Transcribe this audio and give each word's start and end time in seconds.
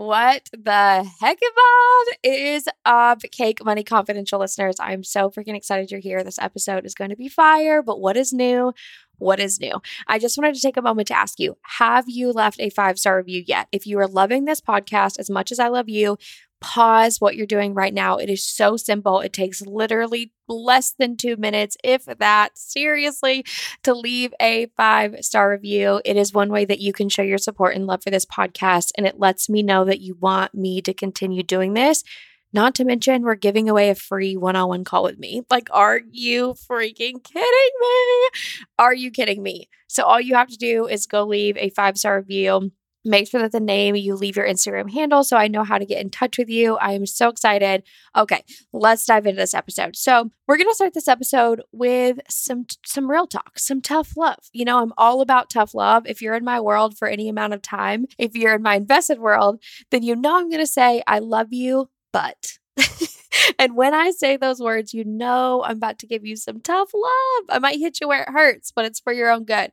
What 0.00 0.48
the 0.52 1.06
heck, 1.20 1.38
Bob 1.40 2.16
is 2.22 2.66
up, 2.86 3.20
Cake 3.30 3.62
Money 3.62 3.84
Confidential 3.84 4.40
listeners? 4.40 4.76
I'm 4.80 5.04
so 5.04 5.28
freaking 5.28 5.54
excited 5.54 5.90
you're 5.90 6.00
here. 6.00 6.24
This 6.24 6.38
episode 6.38 6.86
is 6.86 6.94
going 6.94 7.10
to 7.10 7.16
be 7.16 7.28
fire, 7.28 7.82
but 7.82 8.00
what 8.00 8.16
is 8.16 8.32
new? 8.32 8.72
What 9.18 9.38
is 9.40 9.60
new? 9.60 9.82
I 10.06 10.18
just 10.18 10.38
wanted 10.38 10.54
to 10.54 10.62
take 10.62 10.78
a 10.78 10.82
moment 10.82 11.08
to 11.08 11.18
ask 11.18 11.38
you 11.38 11.58
Have 11.78 12.06
you 12.08 12.32
left 12.32 12.58
a 12.60 12.70
five 12.70 12.98
star 12.98 13.18
review 13.18 13.44
yet? 13.46 13.68
If 13.72 13.86
you 13.86 13.98
are 13.98 14.06
loving 14.06 14.46
this 14.46 14.62
podcast 14.62 15.18
as 15.18 15.28
much 15.28 15.52
as 15.52 15.58
I 15.58 15.68
love 15.68 15.90
you, 15.90 16.16
pause 16.60 17.20
what 17.20 17.36
you're 17.36 17.46
doing 17.46 17.74
right 17.74 17.92
now. 17.92 18.16
It 18.16 18.28
is 18.28 18.44
so 18.44 18.76
simple. 18.76 19.20
It 19.20 19.32
takes 19.32 19.62
literally 19.62 20.32
less 20.48 20.92
than 20.98 21.16
two 21.16 21.36
minutes, 21.36 21.76
if 21.82 22.04
that, 22.04 22.58
seriously, 22.58 23.44
to 23.82 23.94
leave 23.94 24.34
a 24.40 24.66
five 24.76 25.16
star 25.20 25.50
review. 25.50 26.00
It 26.04 26.16
is 26.16 26.32
one 26.32 26.50
way 26.50 26.64
that 26.64 26.80
you 26.80 26.92
can 26.92 27.08
show 27.08 27.22
your 27.22 27.38
support 27.38 27.74
and 27.74 27.86
love 27.86 28.02
for 28.02 28.10
this 28.10 28.26
podcast. 28.26 28.90
And 28.96 29.06
it 29.06 29.18
lets 29.18 29.48
me 29.48 29.62
know 29.62 29.84
that 29.84 30.00
you 30.00 30.16
want 30.20 30.54
me 30.54 30.82
to 30.82 30.94
continue 30.94 31.42
doing 31.42 31.74
this. 31.74 32.04
Not 32.52 32.74
to 32.76 32.84
mention, 32.84 33.22
we're 33.22 33.36
giving 33.36 33.68
away 33.68 33.90
a 33.90 33.94
free 33.94 34.36
one 34.36 34.56
on 34.56 34.68
one 34.68 34.84
call 34.84 35.04
with 35.04 35.18
me. 35.18 35.42
Like, 35.50 35.68
are 35.70 36.00
you 36.10 36.54
freaking 36.68 37.22
kidding 37.22 37.70
me? 37.80 38.28
Are 38.76 38.94
you 38.94 39.12
kidding 39.12 39.42
me? 39.42 39.68
So, 39.86 40.02
all 40.02 40.20
you 40.20 40.34
have 40.34 40.48
to 40.48 40.56
do 40.56 40.86
is 40.88 41.06
go 41.06 41.24
leave 41.24 41.56
a 41.56 41.70
five 41.70 41.96
star 41.96 42.16
review 42.18 42.72
Make 43.04 43.28
sure 43.28 43.40
that 43.42 43.52
the 43.52 43.60
name 43.60 43.96
you 43.96 44.14
leave 44.14 44.36
your 44.36 44.46
Instagram 44.46 44.90
handle 44.92 45.24
so 45.24 45.36
I 45.36 45.48
know 45.48 45.64
how 45.64 45.78
to 45.78 45.86
get 45.86 46.00
in 46.00 46.10
touch 46.10 46.36
with 46.36 46.48
you. 46.48 46.76
I 46.76 46.92
am 46.92 47.06
so 47.06 47.28
excited. 47.28 47.82
Okay, 48.16 48.44
let's 48.72 49.06
dive 49.06 49.26
into 49.26 49.40
this 49.40 49.54
episode. 49.54 49.96
So, 49.96 50.30
we're 50.46 50.56
going 50.56 50.68
to 50.68 50.74
start 50.74 50.94
this 50.94 51.08
episode 51.08 51.62
with 51.72 52.18
some 52.28 52.66
some 52.84 53.10
real 53.10 53.26
talk, 53.26 53.58
some 53.58 53.80
tough 53.80 54.16
love. 54.16 54.38
You 54.52 54.64
know, 54.64 54.82
I'm 54.82 54.92
all 54.98 55.20
about 55.20 55.48
tough 55.48 55.74
love. 55.74 56.06
If 56.06 56.20
you're 56.20 56.34
in 56.34 56.44
my 56.44 56.60
world 56.60 56.98
for 56.98 57.08
any 57.08 57.28
amount 57.28 57.54
of 57.54 57.62
time, 57.62 58.06
if 58.18 58.34
you're 58.34 58.54
in 58.54 58.62
my 58.62 58.74
invested 58.76 59.18
world, 59.20 59.62
then 59.90 60.02
you 60.02 60.16
know 60.16 60.36
I'm 60.36 60.50
going 60.50 60.60
to 60.62 60.66
say 60.66 61.02
I 61.06 61.20
love 61.20 61.52
you, 61.52 61.88
but 62.12 62.58
and 63.58 63.76
when 63.76 63.94
I 63.94 64.10
say 64.10 64.36
those 64.36 64.60
words, 64.60 64.94
you 64.94 65.04
know 65.04 65.62
I'm 65.64 65.76
about 65.76 65.98
to 66.00 66.06
give 66.06 66.24
you 66.24 66.36
some 66.36 66.60
tough 66.60 66.92
love. 66.94 67.44
I 67.48 67.58
might 67.60 67.78
hit 67.78 68.00
you 68.00 68.08
where 68.08 68.22
it 68.22 68.30
hurts, 68.30 68.72
but 68.72 68.84
it's 68.84 69.00
for 69.00 69.12
your 69.12 69.30
own 69.30 69.44
good. 69.44 69.72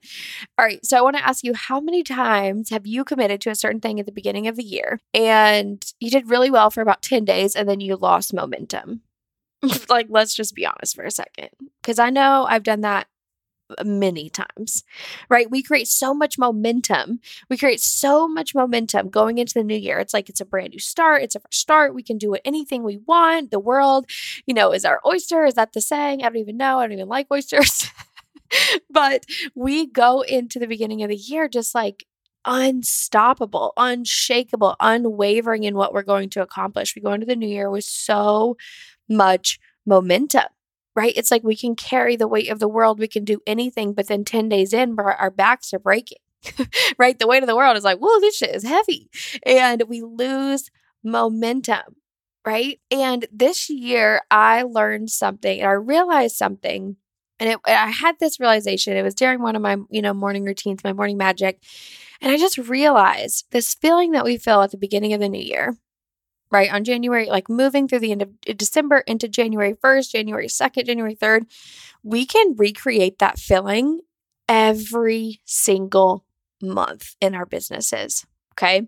All 0.58 0.66
right. 0.66 0.84
So 0.86 0.98
I 0.98 1.02
want 1.02 1.18
to 1.18 1.28
ask 1.28 1.44
you 1.44 1.54
how 1.54 1.80
many 1.80 2.04
times 2.04 2.70
have 2.70 2.88
you 2.88 3.04
committed 3.04 3.42
to 3.42 3.50
a 3.50 3.56
certain 3.56 3.82
thing 3.82 4.00
at 4.00 4.06
the 4.06 4.12
beginning 4.12 4.48
of 4.48 4.56
the 4.56 4.64
year 4.64 5.00
and 5.14 5.84
you 6.00 6.10
did 6.10 6.30
really 6.30 6.52
well 6.52 6.70
for 6.70 6.82
about 6.82 7.02
10 7.02 7.26
days 7.26 7.56
and 7.56 7.68
then 7.68 7.80
you 7.80 7.96
lost 7.96 8.34
momentum? 8.34 9.02
like, 9.90 10.08
let's 10.10 10.36
just 10.36 10.56
be 10.56 10.66
honest 10.66 10.96
for 10.96 11.04
a 11.04 11.12
second. 11.12 11.50
Because 11.82 12.00
I 12.00 12.10
know 12.10 12.46
I've 12.48 12.64
done 12.64 12.82
that 12.82 13.08
many 13.84 14.30
times, 14.30 14.84
right? 15.30 15.50
We 15.50 15.62
create 15.62 15.88
so 15.88 16.14
much 16.14 16.38
momentum. 16.38 17.20
We 17.50 17.58
create 17.58 17.82
so 17.82 18.28
much 18.28 18.56
momentum 18.56 19.10
going 19.10 19.38
into 19.38 19.54
the 19.54 19.64
new 19.64 19.78
year. 19.78 20.00
It's 20.00 20.14
like 20.14 20.30
it's 20.30 20.42
a 20.42 20.46
brand 20.46 20.72
new 20.72 20.80
start. 20.80 21.24
It's 21.24 21.36
a 21.36 21.40
fresh 21.40 21.58
start. 21.58 21.94
We 21.94 22.04
can 22.04 22.18
do 22.18 22.36
anything 22.46 22.84
we 22.84 22.98
want. 22.98 23.52
The 23.52 23.60
world, 23.60 24.06
you 24.46 24.54
know, 24.54 24.72
is 24.72 24.86
our 24.86 25.02
oyster. 25.06 25.46
Is 25.46 25.56
that 25.56 25.74
the 25.74 25.82
saying? 25.82 26.22
I 26.22 26.30
don't 26.30 26.38
even 26.38 26.58
know. 26.58 26.80
I 26.80 26.84
don't 26.84 26.94
even 26.94 27.10
like 27.10 27.28
oysters. 27.32 27.92
but 28.90 29.26
we 29.56 29.88
go 29.88 30.22
into 30.22 30.60
the 30.60 30.68
beginning 30.68 31.04
of 31.04 31.10
the 31.10 31.16
year 31.16 31.48
just 31.48 31.76
like 31.76 32.06
unstoppable, 32.46 33.74
unshakable, 33.76 34.76
unwavering 34.80 35.64
in 35.64 35.76
what 35.76 35.94
we're 35.94 36.04
going 36.04 36.30
to 36.30 36.42
accomplish. 36.42 36.96
We 36.96 37.02
go 37.02 37.12
into 37.12 37.26
the 37.26 37.36
new 37.36 37.48
year 37.48 37.70
with 37.70 37.84
so 37.84 38.56
much 39.10 39.60
momentum 39.86 40.44
right? 40.98 41.14
It's 41.16 41.30
like 41.30 41.44
we 41.44 41.56
can 41.56 41.76
carry 41.76 42.16
the 42.16 42.28
weight 42.28 42.50
of 42.50 42.58
the 42.58 42.68
world, 42.68 42.98
we 42.98 43.08
can 43.08 43.24
do 43.24 43.40
anything, 43.46 43.94
but 43.94 44.08
then 44.08 44.26
10 44.26 44.50
days 44.50 44.74
in, 44.74 44.98
our 45.00 45.30
backs 45.30 45.72
are 45.72 45.80
breaking, 45.80 46.18
right? 46.98 47.18
The 47.18 47.28
weight 47.28 47.44
of 47.44 47.48
the 47.48 47.56
world 47.56 47.78
is 47.78 47.84
like, 47.84 48.00
whoa, 48.00 48.20
this 48.20 48.36
shit 48.36 48.56
is 48.56 48.64
heavy. 48.64 49.08
And 49.46 49.84
we 49.88 50.02
lose 50.02 50.72
momentum, 51.04 51.98
right? 52.44 52.80
And 52.90 53.28
this 53.32 53.70
year, 53.70 54.22
I 54.32 54.64
learned 54.64 55.12
something 55.12 55.60
and 55.60 55.70
I 55.70 55.74
realized 55.74 56.36
something. 56.36 56.98
And 57.40 57.52
it, 57.52 57.60
I 57.68 57.92
had 57.92 58.16
this 58.20 58.40
realization. 58.40 58.98
It 58.98 59.04
was 59.04 59.14
during 59.14 59.40
one 59.44 59.56
of 59.56 59.62
my, 59.62 59.78
you 59.92 60.02
know, 60.02 60.16
morning 60.16 60.46
routines, 60.46 60.84
my 60.84 60.94
morning 60.94 61.18
magic. 61.18 61.62
And 62.22 62.32
I 62.32 62.38
just 62.38 62.58
realized 62.58 63.46
this 63.52 63.76
feeling 63.76 64.14
that 64.14 64.26
we 64.26 64.40
feel 64.40 64.64
at 64.64 64.72
the 64.72 64.78
beginning 64.78 65.14
of 65.14 65.20
the 65.20 65.30
new 65.30 65.40
year 65.40 65.78
right? 66.52 66.72
On 66.72 66.84
January, 66.84 67.28
like 67.28 67.50
moving 67.50 67.88
through 67.88 68.00
the 68.00 68.12
end 68.12 68.22
of 68.22 68.30
uh, 68.50 68.54
December 68.56 69.00
into 69.00 69.28
January 69.28 69.74
1st, 69.74 70.12
January 70.12 70.48
2nd, 70.48 70.86
January 70.86 71.16
3rd, 71.16 71.46
we 72.04 72.26
can 72.26 72.56
recreate 72.58 73.20
that 73.20 73.40
feeling 73.40 74.02
every 74.48 75.42
single 75.46 76.26
month 76.62 77.16
in 77.22 77.36
our 77.36 77.46
businesses. 77.46 78.26
Okay. 78.54 78.88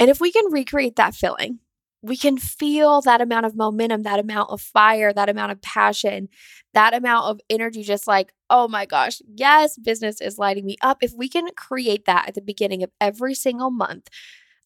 And 0.00 0.10
if 0.10 0.20
we 0.20 0.32
can 0.32 0.50
recreate 0.50 0.96
that 0.96 1.14
feeling, 1.14 1.60
we 2.02 2.16
can 2.18 2.36
feel 2.36 3.00
that 3.00 3.22
amount 3.22 3.46
of 3.46 3.56
momentum, 3.56 4.02
that 4.02 4.18
amount 4.20 4.50
of 4.50 4.60
fire, 4.60 5.12
that 5.12 5.30
amount 5.30 5.52
of 5.52 5.62
passion, 5.62 6.28
that 6.74 6.92
amount 6.92 7.26
of 7.26 7.40
energy, 7.48 7.82
just 7.82 8.06
like, 8.06 8.34
oh 8.50 8.68
my 8.68 8.84
gosh, 8.84 9.22
yes, 9.34 9.78
business 9.78 10.20
is 10.20 10.36
lighting 10.36 10.66
me 10.66 10.76
up. 10.82 10.98
If 11.00 11.14
we 11.16 11.30
can 11.30 11.48
create 11.56 12.04
that 12.04 12.28
at 12.28 12.34
the 12.34 12.42
beginning 12.42 12.82
of 12.82 12.90
every 13.00 13.34
single 13.34 13.70
month, 13.70 14.08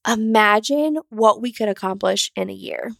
imagine 0.07 0.99
what 1.09 1.41
we 1.41 1.53
could 1.53 1.69
accomplish 1.69 2.31
in 2.37 2.51
a 2.51 2.55
year. 2.55 2.93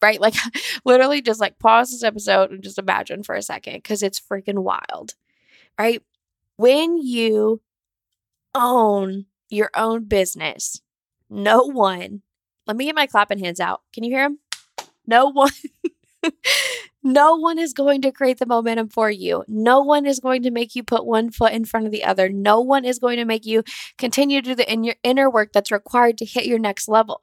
Right? 0.00 0.20
Like, 0.20 0.34
literally, 0.84 1.22
just 1.22 1.40
like 1.40 1.58
pause 1.58 1.90
this 1.90 2.02
episode 2.02 2.50
and 2.50 2.62
just 2.62 2.78
imagine 2.78 3.22
for 3.22 3.34
a 3.34 3.42
second 3.42 3.74
because 3.74 4.02
it's 4.02 4.20
freaking 4.20 4.58
wild. 4.58 5.14
Right? 5.78 6.02
When 6.56 6.98
you 6.98 7.60
own 8.54 9.26
your 9.48 9.70
own 9.74 10.04
business, 10.04 10.82
no 11.30 11.62
one, 11.62 12.22
let 12.66 12.76
me 12.76 12.84
get 12.86 12.94
my 12.94 13.06
clapping 13.06 13.38
hands 13.38 13.60
out. 13.60 13.82
Can 13.92 14.04
you 14.04 14.10
hear 14.10 14.24
them? 14.24 14.38
No 15.06 15.26
one. 15.30 15.50
No 17.02 17.34
one 17.36 17.58
is 17.58 17.72
going 17.72 18.00
to 18.02 18.12
create 18.12 18.38
the 18.38 18.46
momentum 18.46 18.88
for 18.88 19.10
you. 19.10 19.44
No 19.48 19.80
one 19.80 20.06
is 20.06 20.20
going 20.20 20.42
to 20.42 20.50
make 20.50 20.76
you 20.76 20.84
put 20.84 21.04
one 21.04 21.30
foot 21.30 21.52
in 21.52 21.64
front 21.64 21.86
of 21.86 21.92
the 21.92 22.04
other. 22.04 22.28
No 22.28 22.60
one 22.60 22.84
is 22.84 22.98
going 22.98 23.16
to 23.16 23.24
make 23.24 23.44
you 23.44 23.64
continue 23.98 24.40
to 24.40 24.50
do 24.50 24.54
the 24.54 24.72
in 24.72 24.84
your 24.84 24.94
inner 25.02 25.28
work 25.28 25.52
that's 25.52 25.72
required 25.72 26.18
to 26.18 26.24
hit 26.24 26.46
your 26.46 26.60
next 26.60 26.88
level. 26.88 27.20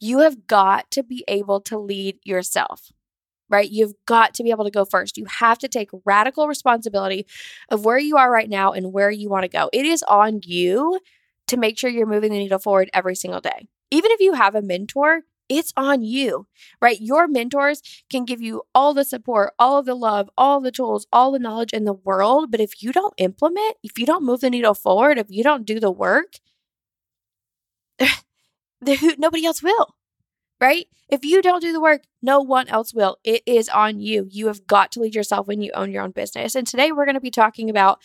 You 0.00 0.18
have 0.20 0.46
got 0.46 0.90
to 0.92 1.02
be 1.02 1.24
able 1.28 1.60
to 1.62 1.78
lead 1.78 2.18
yourself, 2.24 2.90
right? 3.48 3.70
You've 3.70 3.94
got 4.06 4.34
to 4.34 4.42
be 4.42 4.50
able 4.50 4.64
to 4.64 4.70
go 4.70 4.84
first. 4.84 5.16
You 5.16 5.26
have 5.26 5.58
to 5.58 5.68
take 5.68 5.90
radical 6.04 6.46
responsibility 6.46 7.26
of 7.70 7.84
where 7.84 7.98
you 7.98 8.16
are 8.16 8.30
right 8.30 8.48
now 8.48 8.72
and 8.72 8.92
where 8.92 9.10
you 9.10 9.30
want 9.30 9.44
to 9.44 9.48
go. 9.48 9.70
It 9.72 9.86
is 9.86 10.02
on 10.04 10.40
you 10.44 11.00
to 11.48 11.56
make 11.56 11.78
sure 11.78 11.90
you're 11.90 12.06
moving 12.06 12.32
the 12.32 12.38
needle 12.38 12.58
forward 12.58 12.90
every 12.92 13.14
single 13.14 13.40
day. 13.40 13.66
Even 13.90 14.10
if 14.12 14.20
you 14.20 14.34
have 14.34 14.54
a 14.54 14.62
mentor, 14.62 15.22
it's 15.50 15.72
on 15.76 16.02
you, 16.02 16.46
right? 16.80 16.98
Your 17.00 17.26
mentors 17.26 17.82
can 18.08 18.24
give 18.24 18.40
you 18.40 18.62
all 18.72 18.94
the 18.94 19.04
support, 19.04 19.52
all 19.58 19.82
the 19.82 19.96
love, 19.96 20.30
all 20.38 20.60
the 20.60 20.70
tools, 20.70 21.06
all 21.12 21.32
the 21.32 21.40
knowledge 21.40 21.72
in 21.72 21.84
the 21.84 21.92
world. 21.92 22.50
But 22.50 22.60
if 22.60 22.82
you 22.82 22.92
don't 22.92 23.12
implement, 23.18 23.76
if 23.82 23.98
you 23.98 24.06
don't 24.06 24.24
move 24.24 24.40
the 24.40 24.48
needle 24.48 24.74
forward, 24.74 25.18
if 25.18 25.26
you 25.28 25.42
don't 25.42 25.66
do 25.66 25.80
the 25.80 25.90
work, 25.90 26.34
nobody 28.80 29.44
else 29.44 29.62
will, 29.62 29.96
right? 30.60 30.86
If 31.08 31.24
you 31.24 31.42
don't 31.42 31.60
do 31.60 31.72
the 31.72 31.80
work, 31.80 32.02
no 32.22 32.40
one 32.40 32.68
else 32.68 32.94
will. 32.94 33.18
It 33.24 33.42
is 33.44 33.68
on 33.68 33.98
you. 33.98 34.28
You 34.30 34.46
have 34.46 34.68
got 34.68 34.92
to 34.92 35.00
lead 35.00 35.16
yourself 35.16 35.48
when 35.48 35.60
you 35.60 35.72
own 35.74 35.90
your 35.90 36.04
own 36.04 36.12
business. 36.12 36.54
And 36.54 36.66
today 36.66 36.92
we're 36.92 37.06
going 37.06 37.14
to 37.14 37.20
be 37.20 37.32
talking 37.32 37.68
about 37.68 38.00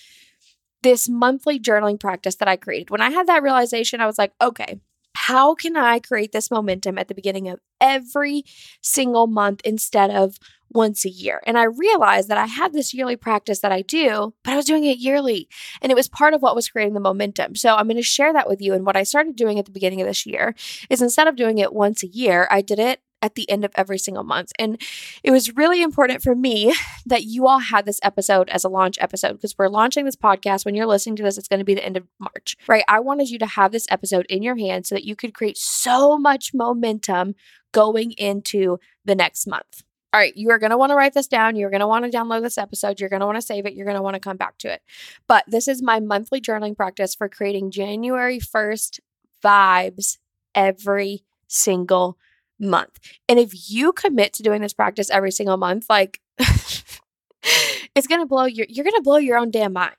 this 0.82 1.08
monthly 1.08 1.60
journaling 1.60 2.00
practice 2.00 2.36
that 2.38 2.48
I 2.48 2.56
created. 2.56 2.90
When 2.90 3.02
I 3.02 3.12
had 3.12 3.28
that 3.28 3.44
realization, 3.44 4.02
I 4.02 4.08
was 4.08 4.18
like, 4.18 4.34
okay, 4.42 4.80
how 5.16 5.56
can 5.56 5.76
I 5.78 6.00
create 6.00 6.32
this 6.32 6.52
momentum 6.52 6.98
at 6.98 7.08
the 7.08 7.16
beginning 7.16 7.48
of 7.48 7.60
every 7.80 8.44
single 8.82 9.28
month 9.28 9.62
instead 9.64 10.12
of 10.12 10.38
once 10.70 11.06
a 11.06 11.10
year? 11.10 11.42
And 11.48 11.58
I 11.58 11.64
realized 11.64 12.28
that 12.30 12.38
I 12.38 12.48
had 12.48 12.74
this 12.74 12.94
yearly 12.94 13.16
practice 13.16 13.60
that 13.62 13.72
I 13.72 13.82
do, 13.82 14.34
but 14.44 14.54
I 14.54 14.58
was 14.58 14.66
doing 14.66 14.84
it 14.84 14.98
yearly. 14.98 15.48
And 15.82 15.92
it 15.92 15.96
was 15.96 16.08
part 16.08 16.34
of 16.34 16.42
what 16.42 16.56
was 16.56 16.70
creating 16.70 16.94
the 16.94 17.00
momentum. 17.00 17.56
So 17.56 17.76
I'm 17.76 17.88
going 17.88 17.98
to 17.98 18.04
share 18.04 18.34
that 18.34 18.48
with 18.48 18.62
you. 18.62 18.74
And 18.74 18.86
what 18.86 18.98
I 18.98 19.04
started 19.04 19.36
doing 19.36 19.58
at 19.58 19.66
the 19.66 19.72
beginning 19.72 20.02
of 20.02 20.08
this 20.08 20.26
year 20.26 20.54
is 20.90 21.02
instead 21.02 21.28
of 21.28 21.36
doing 21.36 21.58
it 21.58 21.74
once 21.74 22.04
a 22.04 22.08
year, 22.08 22.48
I 22.52 22.62
did 22.62 22.80
it 22.80 23.02
at 23.26 23.34
the 23.34 23.50
end 23.50 23.66
of 23.66 23.72
every 23.74 23.98
single 23.98 24.24
month. 24.24 24.52
And 24.60 24.80
it 25.24 25.32
was 25.32 25.56
really 25.56 25.82
important 25.82 26.22
for 26.22 26.36
me 26.36 26.76
that 27.08 27.24
you 27.24 27.48
all 27.48 27.58
had 27.58 27.86
this 27.86 28.00
episode 28.04 28.48
as 28.50 28.64
a 28.64 28.70
launch 28.70 28.98
episode 29.02 29.34
because 29.34 29.58
we're 29.58 29.68
launching 29.68 30.06
this 30.06 30.16
podcast. 30.16 30.64
When 30.64 30.76
you're 30.76 30.86
listening 30.86 31.16
to 31.16 31.24
this, 31.24 31.40
it's 31.40 31.48
going 31.48 31.60
to 31.60 31.66
be 31.66 31.74
the 31.74 31.84
end 31.84 31.98
of 31.98 32.08
March, 32.20 32.56
right? 32.68 32.84
I 32.88 33.00
wanted 33.00 33.32
you 33.32 33.40
to 33.40 33.48
have 33.48 33.72
this 33.72 33.88
episode 33.90 34.28
in 34.30 34.44
your 34.44 34.56
hand 34.56 34.86
so 34.86 34.94
that 34.94 35.04
you 35.04 35.16
could 35.16 35.34
create 35.34 35.58
so 35.58 36.20
much 36.20 36.54
momentum 36.54 37.34
going 37.72 38.12
into 38.12 38.78
the 39.04 39.16
next 39.16 39.48
month. 39.48 39.84
All 40.14 40.20
right, 40.20 40.38
you 40.38 40.52
are 40.52 40.60
going 40.60 40.70
to 40.70 40.78
want 40.78 40.92
to 40.92 40.96
write 40.96 41.14
this 41.14 41.28
down. 41.28 41.56
You're 41.56 41.72
going 41.72 41.82
to 41.82 41.88
want 41.88 42.10
to 42.10 42.16
download 42.16 42.44
this 42.44 42.60
episode. 42.60 43.00
You're 43.00 43.10
going 43.10 43.22
to 43.22 43.26
want 43.26 43.38
to 43.38 43.42
save 43.42 43.66
it. 43.66 43.74
You're 43.74 43.88
going 43.88 43.98
to 43.98 44.04
want 44.04 44.14
to 44.14 44.20
come 44.20 44.38
back 44.38 44.60
to 44.60 44.72
it. 44.72 44.82
But 45.28 45.44
this 45.48 45.68
is 45.68 45.82
my 45.82 46.00
monthly 46.00 46.40
journaling 46.40 46.78
practice 46.78 47.16
for 47.16 47.28
creating 47.28 47.72
January 47.72 48.40
1st 48.40 49.00
vibes 49.44 50.20
every 50.54 51.26
single 51.48 52.18
month. 52.60 53.00
And 53.28 53.40
if 53.40 53.70
you 53.70 53.92
commit 53.94 54.34
to 54.34 54.44
doing 54.44 54.62
this 54.62 54.74
practice 54.74 55.10
every 55.10 55.32
single 55.32 55.58
month, 55.58 55.86
like 55.90 56.20
it's 56.40 58.08
to 58.08 58.26
blow 58.26 58.46
your 58.46 58.66
you're 58.70 58.86
to 58.86 59.02
blow 59.04 59.18
your 59.18 59.38
own 59.38 59.52
damn 59.52 59.74
mind. 59.74 59.96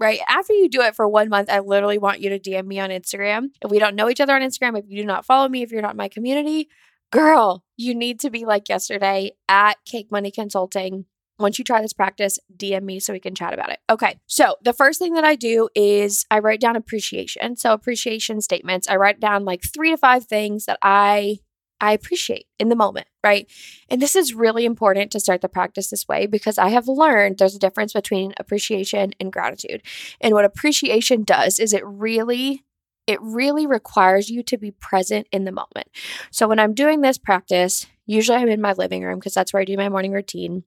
Right 0.00 0.20
after 0.28 0.52
you 0.52 0.68
do 0.68 0.82
it 0.82 0.96
for 0.96 1.06
one 1.06 1.28
month, 1.28 1.48
I 1.48 1.60
literally 1.60 1.98
want 1.98 2.20
you 2.20 2.30
to 2.30 2.38
DM 2.38 2.66
me 2.66 2.80
on 2.80 2.90
Instagram. 2.90 3.50
If 3.62 3.70
we 3.70 3.78
don't 3.78 3.94
know 3.94 4.10
each 4.10 4.20
other 4.20 4.34
on 4.34 4.42
Instagram, 4.42 4.76
if 4.76 4.86
you 4.88 5.00
do 5.00 5.06
not 5.06 5.24
follow 5.24 5.48
me, 5.48 5.62
if 5.62 5.70
you're 5.70 5.82
not 5.82 5.92
in 5.92 5.96
my 5.96 6.08
community, 6.08 6.68
girl, 7.12 7.62
you 7.76 7.94
need 7.94 8.18
to 8.20 8.30
be 8.30 8.44
like 8.44 8.68
yesterday 8.68 9.32
at 9.48 9.76
Cake 9.84 10.08
Money 10.10 10.32
Consulting. 10.32 11.06
Once 11.38 11.58
you 11.58 11.64
try 11.64 11.80
this 11.80 11.92
practice, 11.92 12.38
DM 12.56 12.82
me 12.82 13.00
so 13.00 13.12
we 13.12 13.20
can 13.20 13.34
chat 13.34 13.52
about 13.52 13.70
it. 13.70 13.78
Okay. 13.90 14.18
So, 14.26 14.56
the 14.62 14.72
first 14.72 15.00
thing 15.00 15.14
that 15.14 15.24
I 15.24 15.34
do 15.34 15.68
is 15.74 16.26
I 16.30 16.40
write 16.40 16.60
down 16.60 16.76
appreciation. 16.76 17.56
So, 17.56 17.72
appreciation 17.72 18.40
statements. 18.40 18.88
I 18.88 18.96
write 18.96 19.20
down 19.20 19.44
like 19.44 19.62
3 19.62 19.90
to 19.90 19.96
5 19.96 20.24
things 20.24 20.66
that 20.66 20.78
I 20.82 21.38
I 21.80 21.92
appreciate 21.92 22.46
in 22.58 22.68
the 22.68 22.76
moment, 22.76 23.06
right? 23.22 23.50
And 23.88 24.00
this 24.00 24.16
is 24.16 24.34
really 24.34 24.64
important 24.64 25.10
to 25.12 25.20
start 25.20 25.40
the 25.40 25.48
practice 25.48 25.90
this 25.90 26.08
way 26.08 26.26
because 26.26 26.58
I 26.58 26.68
have 26.68 26.88
learned 26.88 27.38
there's 27.38 27.56
a 27.56 27.58
difference 27.58 27.92
between 27.92 28.32
appreciation 28.38 29.12
and 29.20 29.32
gratitude. 29.32 29.82
And 30.20 30.34
what 30.34 30.44
appreciation 30.44 31.24
does 31.24 31.58
is 31.58 31.72
it 31.72 31.84
really 31.84 32.64
it 33.06 33.20
really 33.20 33.66
requires 33.66 34.30
you 34.30 34.42
to 34.42 34.56
be 34.56 34.70
present 34.70 35.26
in 35.30 35.44
the 35.44 35.52
moment. 35.52 35.88
So 36.30 36.48
when 36.48 36.58
I'm 36.58 36.72
doing 36.72 37.02
this 37.02 37.18
practice, 37.18 37.86
usually 38.06 38.38
I'm 38.38 38.48
in 38.48 38.62
my 38.62 38.72
living 38.72 39.02
room 39.02 39.18
because 39.18 39.34
that's 39.34 39.52
where 39.52 39.60
I 39.60 39.66
do 39.66 39.76
my 39.76 39.90
morning 39.90 40.12
routine. 40.12 40.64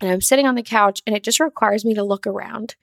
And 0.00 0.10
I'm 0.10 0.20
sitting 0.20 0.46
on 0.46 0.54
the 0.54 0.62
couch 0.62 1.02
and 1.06 1.16
it 1.16 1.24
just 1.24 1.40
requires 1.40 1.84
me 1.84 1.94
to 1.94 2.04
look 2.04 2.28
around 2.28 2.76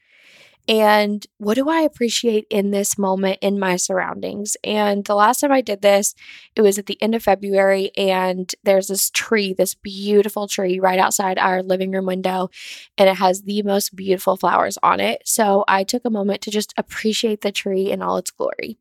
and 0.68 1.26
what 1.38 1.56
do 1.56 1.70
I 1.70 1.82
appreciate 1.82 2.46
in 2.50 2.72
this 2.72 2.98
moment 2.98 3.40
in 3.42 3.60
my 3.60 3.78
surroundings? 3.78 4.58
And 4.64 5.06
the 5.06 5.16
last 5.16 5.40
time 5.40 5.52
I 5.52 5.62
did 5.62 5.82
this, 5.82 6.14
it 6.56 6.62
was 6.62 6.78
at 6.78 6.88
the 6.88 7.02
end 7.02 7.16
of 7.16 7.24
February, 7.24 7.92
and 7.96 8.54
there's 8.64 8.88
this 8.88 9.10
tree, 9.10 9.54
this 9.54 9.76
beautiful 9.76 10.48
tree 10.48 10.80
right 10.80 11.00
outside 11.00 11.38
our 11.38 11.64
living 11.64 11.92
room 11.92 12.06
window, 12.06 12.50
and 12.98 13.08
it 13.08 13.16
has 13.16 13.44
the 13.44 13.62
most 13.64 13.96
beautiful 13.96 14.36
flowers 14.36 14.78
on 14.84 15.00
it. 15.00 15.22
So 15.26 15.64
I 15.68 15.84
took 15.84 16.04
a 16.06 16.10
moment 16.10 16.42
to 16.42 16.52
just 16.52 16.74
appreciate 16.78 17.42
the 17.42 17.52
tree 17.52 17.90
in 17.90 18.02
all 18.02 18.18
its 18.18 18.32
glory. 18.32 18.78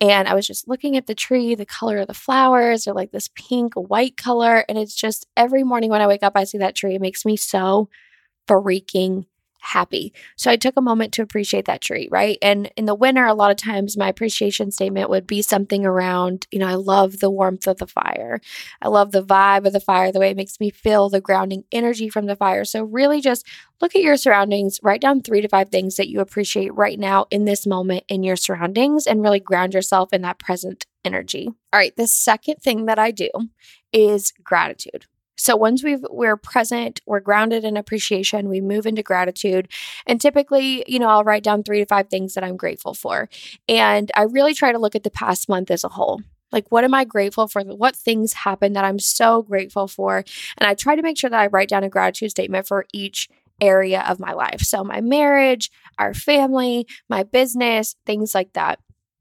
And 0.00 0.28
I 0.28 0.34
was 0.34 0.46
just 0.46 0.68
looking 0.68 0.96
at 0.96 1.06
the 1.06 1.14
tree, 1.14 1.54
the 1.54 1.66
color 1.66 1.98
of 1.98 2.06
the 2.06 2.14
flowers 2.14 2.86
are 2.86 2.94
like 2.94 3.12
this 3.12 3.28
pink, 3.34 3.74
white 3.74 4.16
color. 4.16 4.64
And 4.68 4.78
it's 4.78 4.94
just 4.94 5.26
every 5.36 5.64
morning 5.64 5.90
when 5.90 6.00
I 6.00 6.06
wake 6.06 6.22
up, 6.22 6.32
I 6.36 6.44
see 6.44 6.58
that 6.58 6.74
tree. 6.74 6.94
It 6.94 7.00
makes 7.00 7.24
me 7.24 7.36
so 7.36 7.88
freaking 8.48 9.26
happy. 9.60 10.12
So 10.36 10.50
I 10.50 10.56
took 10.56 10.76
a 10.76 10.82
moment 10.82 11.12
to 11.14 11.22
appreciate 11.22 11.64
that 11.66 11.80
tree, 11.80 12.08
right? 12.10 12.38
And 12.40 12.70
in 12.76 12.86
the 12.86 12.94
winter, 12.94 13.26
a 13.26 13.34
lot 13.34 13.50
of 13.50 13.56
times 13.56 13.96
my 13.96 14.08
appreciation 14.08 14.70
statement 14.70 15.10
would 15.10 15.26
be 15.26 15.42
something 15.42 15.84
around, 15.84 16.46
you 16.50 16.58
know, 16.58 16.66
I 16.66 16.74
love 16.74 17.18
the 17.18 17.30
warmth 17.30 17.66
of 17.66 17.78
the 17.78 17.86
fire. 17.86 18.40
I 18.80 18.88
love 18.88 19.12
the 19.12 19.22
vibe 19.22 19.66
of 19.66 19.72
the 19.72 19.80
fire, 19.80 20.12
the 20.12 20.20
way 20.20 20.30
it 20.30 20.36
makes 20.36 20.60
me 20.60 20.70
feel, 20.70 21.08
the 21.08 21.20
grounding 21.20 21.64
energy 21.72 22.08
from 22.08 22.26
the 22.26 22.36
fire. 22.36 22.64
So 22.64 22.84
really 22.84 23.20
just 23.20 23.46
look 23.80 23.94
at 23.94 24.02
your 24.02 24.16
surroundings, 24.16 24.80
write 24.82 25.00
down 25.00 25.22
three 25.22 25.40
to 25.40 25.48
five 25.48 25.68
things 25.70 25.96
that 25.96 26.08
you 26.08 26.20
appreciate 26.20 26.74
right 26.74 26.98
now 26.98 27.26
in 27.30 27.44
this 27.44 27.66
moment 27.66 28.04
in 28.08 28.22
your 28.22 28.36
surroundings 28.36 29.06
and 29.06 29.22
really 29.22 29.40
ground 29.40 29.74
yourself 29.74 30.12
in 30.12 30.22
that 30.22 30.38
present 30.38 30.86
energy. 31.04 31.48
All 31.72 31.78
right, 31.78 31.94
the 31.96 32.06
second 32.06 32.56
thing 32.56 32.86
that 32.86 32.98
I 32.98 33.10
do 33.10 33.30
is 33.92 34.32
gratitude. 34.42 35.06
So 35.38 35.56
once 35.56 35.82
we've 35.82 36.04
we're 36.10 36.36
present, 36.36 37.00
we're 37.06 37.20
grounded 37.20 37.64
in 37.64 37.76
appreciation, 37.76 38.48
we 38.48 38.60
move 38.60 38.86
into 38.86 39.02
gratitude. 39.02 39.68
And 40.06 40.20
typically, 40.20 40.84
you 40.86 40.98
know, 40.98 41.08
I'll 41.08 41.24
write 41.24 41.44
down 41.44 41.62
3 41.62 41.78
to 41.78 41.86
5 41.86 42.08
things 42.08 42.34
that 42.34 42.44
I'm 42.44 42.56
grateful 42.56 42.92
for. 42.92 43.28
And 43.68 44.10
I 44.14 44.22
really 44.22 44.52
try 44.52 44.72
to 44.72 44.78
look 44.78 44.94
at 44.94 45.04
the 45.04 45.10
past 45.10 45.48
month 45.48 45.70
as 45.70 45.84
a 45.84 45.88
whole. 45.88 46.20
Like, 46.50 46.70
what 46.70 46.84
am 46.84 46.94
I 46.94 47.04
grateful 47.04 47.46
for? 47.46 47.62
What 47.62 47.94
things 47.94 48.32
happened 48.32 48.74
that 48.76 48.84
I'm 48.84 48.98
so 48.98 49.42
grateful 49.42 49.86
for? 49.86 50.24
And 50.56 50.68
I 50.68 50.74
try 50.74 50.96
to 50.96 51.02
make 51.02 51.18
sure 51.18 51.30
that 51.30 51.40
I 51.40 51.46
write 51.46 51.68
down 51.68 51.84
a 51.84 51.90
gratitude 51.90 52.30
statement 52.30 52.66
for 52.66 52.86
each 52.92 53.28
area 53.60 54.04
of 54.08 54.18
my 54.20 54.32
life. 54.32 54.60
So, 54.60 54.82
my 54.82 55.00
marriage, 55.00 55.70
our 55.98 56.14
family, 56.14 56.86
my 57.08 57.22
business, 57.22 57.96
things 58.06 58.34
like 58.34 58.54
that. 58.54 58.78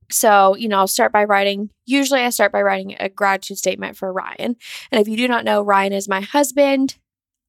So, 0.10 0.56
you 0.56 0.68
know, 0.68 0.78
I'll 0.78 0.88
start 0.88 1.12
by 1.12 1.26
writing, 1.26 1.70
usually 1.86 2.22
I 2.22 2.30
start 2.30 2.52
by 2.52 2.62
writing 2.62 2.96
a 3.00 3.10
gratitude 3.10 3.58
statement 3.58 3.98
for 3.98 4.12
Ryan. 4.12 4.56
And 4.92 5.02
if 5.02 5.08
you 5.08 5.18
do 5.18 5.28
not 5.28 5.46
know, 5.46 5.62
Ryan 5.62 5.94
is 5.94 6.08
my 6.08 6.22
husband 6.22 6.98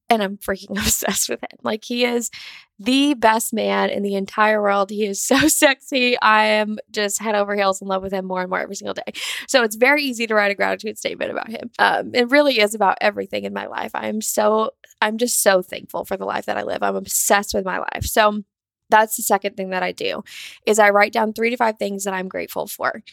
and 0.09 0.23
I'm 0.23 0.37
freaking 0.37 0.71
obsessed 0.77 1.29
with 1.29 1.41
him. 1.41 1.57
Like, 1.63 1.83
he 1.83 2.03
is 2.03 2.31
the 2.79 3.13
best 3.13 3.53
man 3.53 3.89
in 3.89 4.03
the 4.03 4.15
entire 4.15 4.61
world. 4.61 4.89
He 4.89 5.05
is 5.05 5.21
so 5.21 5.37
sexy. 5.47 6.19
I 6.19 6.45
am 6.45 6.77
just 6.91 7.21
head 7.21 7.35
over 7.35 7.55
heels 7.55 7.81
in 7.81 7.87
love 7.87 8.01
with 8.01 8.13
him 8.13 8.25
more 8.25 8.41
and 8.41 8.49
more 8.49 8.59
every 8.59 8.75
single 8.75 8.93
day. 8.93 9.13
So 9.47 9.63
it's 9.63 9.75
very 9.75 10.03
easy 10.03 10.27
to 10.27 10.33
write 10.33 10.51
a 10.51 10.55
gratitude 10.55 10.97
statement 10.97 11.31
about 11.31 11.49
him. 11.49 11.69
Um, 11.77 12.11
it 12.13 12.29
really 12.29 12.59
is 12.59 12.73
about 12.73 12.97
everything 13.01 13.43
in 13.43 13.53
my 13.53 13.67
life. 13.67 13.91
I'm 13.93 14.21
so, 14.21 14.71
I'm 15.01 15.17
just 15.17 15.43
so 15.43 15.61
thankful 15.61 16.05
for 16.05 16.17
the 16.17 16.25
life 16.25 16.45
that 16.45 16.57
I 16.57 16.63
live. 16.63 16.81
I'm 16.81 16.95
obsessed 16.95 17.53
with 17.53 17.65
my 17.65 17.79
life. 17.79 18.05
So, 18.05 18.43
that's 18.89 19.15
the 19.15 19.23
second 19.23 19.55
thing 19.55 19.69
that 19.69 19.83
I 19.83 19.91
do 19.91 20.23
is 20.65 20.79
I 20.79 20.89
write 20.89 21.13
down 21.13 21.33
3 21.33 21.51
to 21.51 21.57
5 21.57 21.77
things 21.77 22.03
that 22.03 22.13
I'm 22.13 22.27
grateful 22.27 22.67
for. 22.67 23.03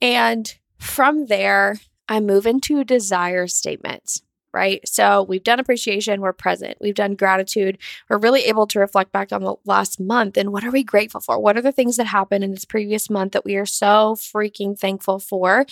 And 0.00 0.52
from 0.78 1.26
there, 1.26 1.76
I 2.08 2.20
move 2.20 2.46
into 2.46 2.84
desire 2.84 3.46
statements, 3.46 4.22
right? 4.52 4.86
So 4.86 5.22
we've 5.22 5.42
done 5.42 5.60
appreciation, 5.60 6.20
we're 6.20 6.32
present. 6.32 6.78
We've 6.80 6.94
done 6.94 7.14
gratitude. 7.14 7.78
We're 8.08 8.18
really 8.18 8.44
able 8.44 8.66
to 8.68 8.78
reflect 8.78 9.12
back 9.12 9.32
on 9.32 9.42
the 9.42 9.56
last 9.64 9.98
month 10.00 10.36
and 10.36 10.52
what 10.52 10.64
are 10.64 10.70
we 10.70 10.84
grateful 10.84 11.20
for? 11.20 11.38
What 11.40 11.56
are 11.56 11.62
the 11.62 11.72
things 11.72 11.96
that 11.96 12.06
happened 12.06 12.44
in 12.44 12.52
this 12.52 12.64
previous 12.64 13.10
month 13.10 13.32
that 13.32 13.44
we 13.44 13.56
are 13.56 13.66
so 13.66 14.16
freaking 14.16 14.78
thankful 14.78 15.18
for? 15.18 15.66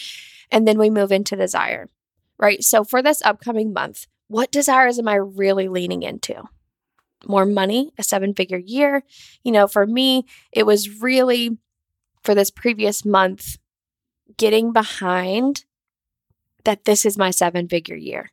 And 0.51 0.67
then 0.67 0.79
we 0.79 0.91
move 0.91 1.13
into 1.13 1.37
desire, 1.37 1.89
right? 2.39 2.63
So 2.63 2.85
for 2.85 3.03
this 3.03 3.23
upcoming 3.23 3.73
month, 3.73 4.07
what 4.29 4.51
desires 4.51 4.99
am 4.99 5.09
I 5.09 5.17
really 5.17 5.69
leaning 5.69 6.03
into? 6.03 6.45
More 7.29 7.47
money, 7.47 7.93
a 7.99 8.03
seven 8.03 8.35
figure 8.35 8.59
year. 8.59 9.03
You 9.43 9.53
know, 9.53 9.67
for 9.67 9.87
me, 9.87 10.27
it 10.53 10.67
was 10.67 11.01
really 11.01 11.59
for 12.23 12.35
this 12.35 12.51
previous 12.51 13.05
month 13.05 13.59
getting 14.37 14.73
behind 14.73 15.65
that 16.65 16.85
this 16.85 17.05
is 17.05 17.19
my 17.19 17.31
seven 17.31 17.69
figure 17.69 17.97
year, 17.97 18.33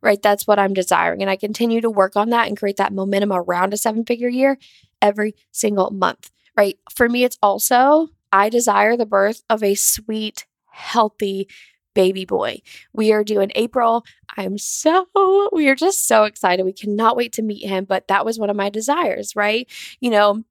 right? 0.00 0.20
That's 0.22 0.46
what 0.46 0.58
I'm 0.58 0.72
desiring. 0.72 1.20
And 1.20 1.30
I 1.30 1.36
continue 1.36 1.80
to 1.82 1.90
work 1.90 2.16
on 2.16 2.30
that 2.30 2.48
and 2.48 2.56
create 2.56 2.78
that 2.78 2.92
momentum 2.92 3.32
around 3.32 3.74
a 3.74 3.76
seven 3.76 4.04
figure 4.04 4.28
year 4.28 4.58
every 5.02 5.34
single 5.52 5.90
month, 5.90 6.30
right? 6.56 6.78
For 6.94 7.08
me, 7.08 7.24
it's 7.24 7.38
also, 7.42 8.08
I 8.32 8.48
desire 8.48 8.96
the 8.96 9.06
birth 9.06 9.42
of 9.50 9.62
a 9.62 9.74
sweet, 9.74 10.46
healthy, 10.70 11.48
baby 11.96 12.26
boy. 12.26 12.60
We 12.92 13.10
are 13.12 13.24
due 13.24 13.40
in 13.40 13.50
April. 13.54 14.04
I'm 14.36 14.58
so, 14.58 15.06
we 15.50 15.66
are 15.68 15.74
just 15.74 16.06
so 16.06 16.24
excited. 16.24 16.64
We 16.64 16.74
cannot 16.74 17.16
wait 17.16 17.32
to 17.32 17.42
meet 17.42 17.66
him. 17.66 17.86
But 17.86 18.06
that 18.08 18.24
was 18.24 18.38
one 18.38 18.50
of 18.50 18.56
my 18.56 18.68
desires, 18.68 19.34
right? 19.34 19.66
You 19.98 20.10
know, 20.10 20.44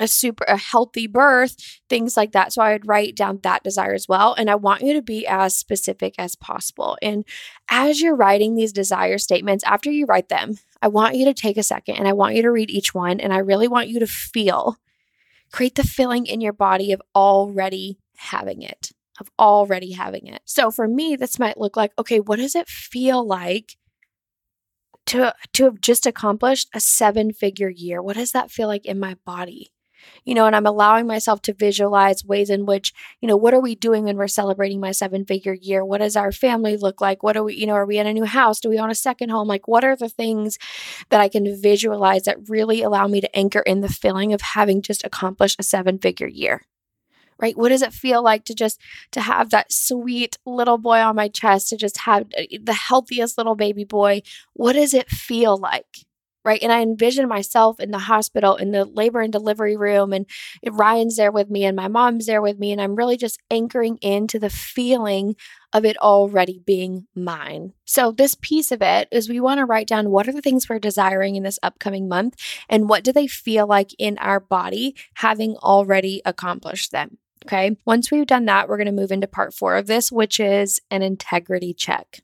a 0.00 0.08
super 0.08 0.44
a 0.48 0.56
healthy 0.56 1.06
birth 1.06 1.78
things 1.90 2.16
like 2.16 2.32
that 2.32 2.54
so 2.54 2.62
i 2.62 2.72
would 2.72 2.86
write 2.86 3.14
down 3.14 3.38
that 3.42 3.62
desire 3.62 3.92
as 3.92 4.08
well 4.08 4.34
and 4.38 4.48
i 4.48 4.54
want 4.54 4.80
you 4.80 4.94
to 4.94 5.02
be 5.02 5.26
as 5.26 5.54
specific 5.54 6.14
as 6.16 6.34
possible 6.34 6.96
and 7.02 7.22
as 7.68 8.00
you're 8.00 8.16
writing 8.16 8.54
these 8.54 8.72
desire 8.72 9.18
statements 9.18 9.62
after 9.64 9.90
you 9.90 10.06
write 10.06 10.30
them 10.30 10.54
i 10.80 10.88
want 10.88 11.16
you 11.16 11.26
to 11.26 11.34
take 11.34 11.58
a 11.58 11.62
second 11.62 11.96
and 11.96 12.08
i 12.08 12.14
want 12.14 12.34
you 12.34 12.40
to 12.40 12.50
read 12.50 12.70
each 12.70 12.94
one 12.94 13.20
and 13.20 13.30
i 13.30 13.36
really 13.36 13.68
want 13.68 13.88
you 13.88 14.00
to 14.00 14.06
feel 14.06 14.78
create 15.52 15.74
the 15.74 15.84
feeling 15.84 16.24
in 16.24 16.40
your 16.40 16.54
body 16.54 16.92
of 16.92 17.02
already 17.14 17.98
having 18.16 18.62
it 18.62 18.92
of 19.20 19.30
already 19.38 19.92
having 19.92 20.26
it. 20.26 20.42
So 20.44 20.70
for 20.70 20.88
me, 20.88 21.14
this 21.14 21.38
might 21.38 21.58
look 21.58 21.76
like, 21.76 21.92
okay, 21.98 22.18
what 22.18 22.38
does 22.38 22.54
it 22.54 22.68
feel 22.68 23.24
like 23.24 23.76
to 25.06 25.34
to 25.52 25.64
have 25.64 25.80
just 25.80 26.06
accomplished 26.06 26.68
a 26.74 26.80
seven-figure 26.80 27.70
year? 27.70 28.02
What 28.02 28.16
does 28.16 28.32
that 28.32 28.50
feel 28.50 28.68
like 28.68 28.86
in 28.86 28.98
my 28.98 29.16
body? 29.24 29.72
You 30.24 30.34
know, 30.34 30.46
and 30.46 30.56
I'm 30.56 30.66
allowing 30.66 31.06
myself 31.06 31.42
to 31.42 31.52
visualize 31.52 32.24
ways 32.24 32.48
in 32.48 32.64
which, 32.64 32.94
you 33.20 33.28
know, 33.28 33.36
what 33.36 33.52
are 33.52 33.60
we 33.60 33.74
doing 33.74 34.04
when 34.04 34.16
we're 34.16 34.28
celebrating 34.28 34.80
my 34.80 34.92
seven 34.92 35.26
figure 35.26 35.52
year? 35.52 35.84
What 35.84 35.98
does 35.98 36.16
our 36.16 36.32
family 36.32 36.78
look 36.78 37.02
like? 37.02 37.22
What 37.22 37.36
are 37.36 37.42
we, 37.42 37.54
you 37.54 37.66
know, 37.66 37.74
are 37.74 37.84
we 37.84 37.98
in 37.98 38.06
a 38.06 38.14
new 38.14 38.24
house? 38.24 38.60
Do 38.60 38.70
we 38.70 38.78
own 38.78 38.90
a 38.90 38.94
second 38.94 39.28
home? 39.28 39.46
Like, 39.46 39.68
what 39.68 39.84
are 39.84 39.96
the 39.96 40.08
things 40.08 40.58
that 41.10 41.20
I 41.20 41.28
can 41.28 41.60
visualize 41.60 42.22
that 42.22 42.48
really 42.48 42.82
allow 42.82 43.08
me 43.08 43.20
to 43.20 43.36
anchor 43.36 43.60
in 43.60 43.80
the 43.82 43.90
feeling 43.90 44.32
of 44.32 44.40
having 44.40 44.80
just 44.80 45.04
accomplished 45.04 45.60
a 45.60 45.62
seven 45.62 45.98
figure 45.98 46.28
year? 46.28 46.62
Right? 47.40 47.56
What 47.56 47.70
does 47.70 47.82
it 47.82 47.92
feel 47.92 48.22
like 48.22 48.44
to 48.46 48.54
just 48.54 48.80
to 49.12 49.20
have 49.20 49.50
that 49.50 49.72
sweet 49.72 50.38
little 50.44 50.78
boy 50.78 50.98
on 50.98 51.16
my 51.16 51.28
chest 51.28 51.68
to 51.68 51.76
just 51.76 51.98
have 51.98 52.26
uh, 52.38 52.42
the 52.62 52.72
healthiest 52.72 53.38
little 53.38 53.56
baby 53.56 53.84
boy? 53.84 54.22
What 54.52 54.74
does 54.74 54.94
it 54.94 55.08
feel 55.08 55.56
like 55.56 56.06
right? 56.42 56.62
And 56.62 56.72
i 56.72 56.80
envision 56.80 57.28
myself 57.28 57.78
in 57.80 57.90
the 57.90 57.98
hospital 57.98 58.56
in 58.56 58.70
the 58.70 58.86
labor 58.86 59.20
and 59.20 59.30
delivery 59.30 59.76
room 59.76 60.12
and 60.12 60.26
ryan's 60.70 61.16
there 61.16 61.30
with 61.30 61.50
me 61.50 61.64
and 61.66 61.76
my 61.76 61.86
mom's 61.86 62.24
there 62.24 62.40
with 62.40 62.58
me 62.58 62.72
and 62.72 62.80
i'm 62.80 62.96
really 62.96 63.18
just 63.18 63.38
anchoring 63.50 63.98
into 63.98 64.38
the 64.38 64.48
feeling 64.48 65.36
of 65.72 65.84
it 65.84 65.96
already 65.98 66.60
being 66.64 67.06
mine. 67.14 67.72
So 67.84 68.10
this 68.12 68.34
piece 68.40 68.72
of 68.72 68.82
it 68.82 69.08
is 69.10 69.28
we 69.28 69.40
want 69.40 69.58
to 69.58 69.64
write 69.64 69.86
down 69.86 70.10
what 70.10 70.28
are 70.28 70.32
the 70.32 70.42
things 70.42 70.68
we're 70.68 70.78
desiring 70.78 71.36
in 71.36 71.42
this 71.42 71.58
upcoming 71.62 72.08
month 72.08 72.36
and 72.68 72.88
what 72.88 73.04
do 73.04 73.12
they 73.12 73.26
feel 73.26 73.66
like 73.66 73.94
in 73.98 74.18
our 74.18 74.40
body 74.40 74.94
having 75.14 75.56
already 75.56 76.22
accomplished 76.24 76.90
them 76.90 77.18
Okay. 77.46 77.76
Once 77.86 78.10
we've 78.10 78.26
done 78.26 78.44
that, 78.44 78.68
we're 78.68 78.76
going 78.76 78.86
to 78.86 78.92
move 78.92 79.10
into 79.10 79.26
part 79.26 79.54
four 79.54 79.76
of 79.76 79.86
this, 79.86 80.12
which 80.12 80.38
is 80.38 80.78
an 80.90 81.00
integrity 81.02 81.72
check. 81.72 82.20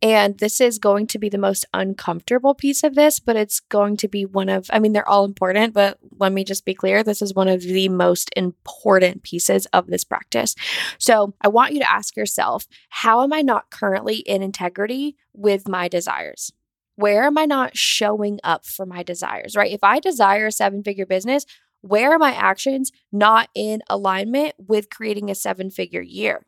And 0.00 0.38
this 0.38 0.60
is 0.60 0.78
going 0.78 1.08
to 1.08 1.18
be 1.18 1.28
the 1.28 1.38
most 1.38 1.64
uncomfortable 1.74 2.54
piece 2.54 2.84
of 2.84 2.94
this, 2.94 3.18
but 3.18 3.34
it's 3.34 3.58
going 3.58 3.96
to 3.98 4.08
be 4.08 4.24
one 4.24 4.48
of, 4.48 4.70
I 4.72 4.78
mean, 4.78 4.92
they're 4.92 5.08
all 5.08 5.24
important, 5.24 5.74
but 5.74 5.98
let 6.18 6.32
me 6.32 6.44
just 6.44 6.64
be 6.64 6.74
clear 6.74 7.02
this 7.02 7.20
is 7.20 7.34
one 7.34 7.48
of 7.48 7.62
the 7.62 7.88
most 7.88 8.30
important 8.36 9.24
pieces 9.24 9.66
of 9.72 9.88
this 9.88 10.04
practice. 10.04 10.54
So 10.98 11.34
I 11.40 11.48
want 11.48 11.72
you 11.72 11.80
to 11.80 11.90
ask 11.90 12.16
yourself, 12.16 12.66
how 12.90 13.22
am 13.22 13.32
I 13.32 13.42
not 13.42 13.70
currently 13.70 14.18
in 14.18 14.40
integrity 14.40 15.16
with 15.32 15.68
my 15.68 15.88
desires? 15.88 16.52
Where 16.94 17.24
am 17.24 17.38
I 17.38 17.46
not 17.46 17.76
showing 17.76 18.38
up 18.44 18.64
for 18.66 18.86
my 18.86 19.02
desires, 19.02 19.56
right? 19.56 19.72
If 19.72 19.82
I 19.82 20.00
desire 20.00 20.46
a 20.46 20.52
seven 20.52 20.84
figure 20.84 21.06
business, 21.06 21.44
where 21.82 22.12
are 22.12 22.18
my 22.18 22.32
actions 22.32 22.92
not 23.12 23.48
in 23.54 23.82
alignment 23.88 24.54
with 24.58 24.90
creating 24.90 25.30
a 25.30 25.34
seven 25.34 25.70
figure 25.70 26.02
year? 26.02 26.46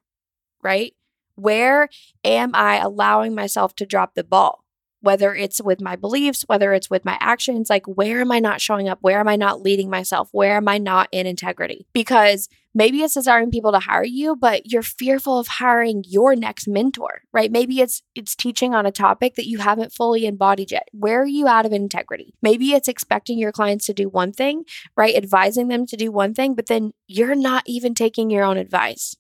Right? 0.63 0.95
Where 1.37 1.89
am 2.25 2.53
I 2.55 2.79
allowing 2.79 3.35
myself 3.35 3.75
to 3.77 3.87
drop 3.87 4.15
the 4.15 4.25
ball? 4.25 4.62
Whether 5.03 5.35
it's 5.35 5.61
with 5.61 5.81
my 5.81 5.97
beliefs, 5.97 6.45
whether 6.47 6.73
it's 6.73 6.89
with 6.89 7.05
my 7.05 7.19
actions, 7.21 7.69
like 7.69 7.87
where 7.87 8.21
am 8.21 8.33
I 8.33 8.39
not 8.39 8.61
showing 8.61 8.89
up? 8.89 8.99
Where 9.03 9.21
am 9.21 9.29
I 9.29 9.37
not 9.37 9.61
leading 9.61 9.91
myself? 9.91 10.29
Where 10.33 10.57
am 10.57 10.69
I 10.69 10.79
not 10.79 11.09
in 11.13 11.27
integrity? 11.27 11.87
Because 11.93 12.49
Maybe 12.75 13.03
it's 13.03 13.15
desiring 13.15 13.51
people 13.51 13.73
to 13.73 13.81
hire 13.81 14.05
you, 14.05 14.35
but 14.35 14.71
you're 14.71 14.83
fearful 14.83 15.39
of 15.39 15.47
hiring 15.47 16.05
your 16.09 16.35
next 16.35 16.67
mentor, 16.67 17.23
right? 17.33 17.53
Maybe 17.53 17.81
it's 17.81 18.03
it's 18.15 18.35
teaching 18.35 18.75
on 18.75 18.87
a 18.87 18.93
topic 18.93 19.35
that 19.35 19.47
you 19.47 19.59
haven't 19.59 19.93
fully 19.93 20.25
embodied 20.25 20.73
yet. 20.73 20.89
Where 20.93 21.21
are 21.21 21.27
you 21.27 21.47
out 21.47 21.67
of 21.67 21.73
integrity? 21.73 22.35
Maybe 22.41 22.73
it's 22.73 22.89
expecting 22.89 23.39
your 23.39 23.53
clients 23.53 23.85
to 23.87 23.93
do 23.93 24.09
one 24.09 24.33
thing, 24.33 24.65
right? 24.97 25.15
Advising 25.15 25.69
them 25.69 25.85
to 25.87 25.97
do 25.97 26.11
one 26.11 26.33
thing, 26.33 26.55
but 26.55 26.67
then 26.67 26.95
you're 27.07 27.35
not 27.35 27.65
even 27.67 27.95
taking 27.95 28.31
your 28.31 28.45
own 28.45 28.57
advice. 28.57 29.17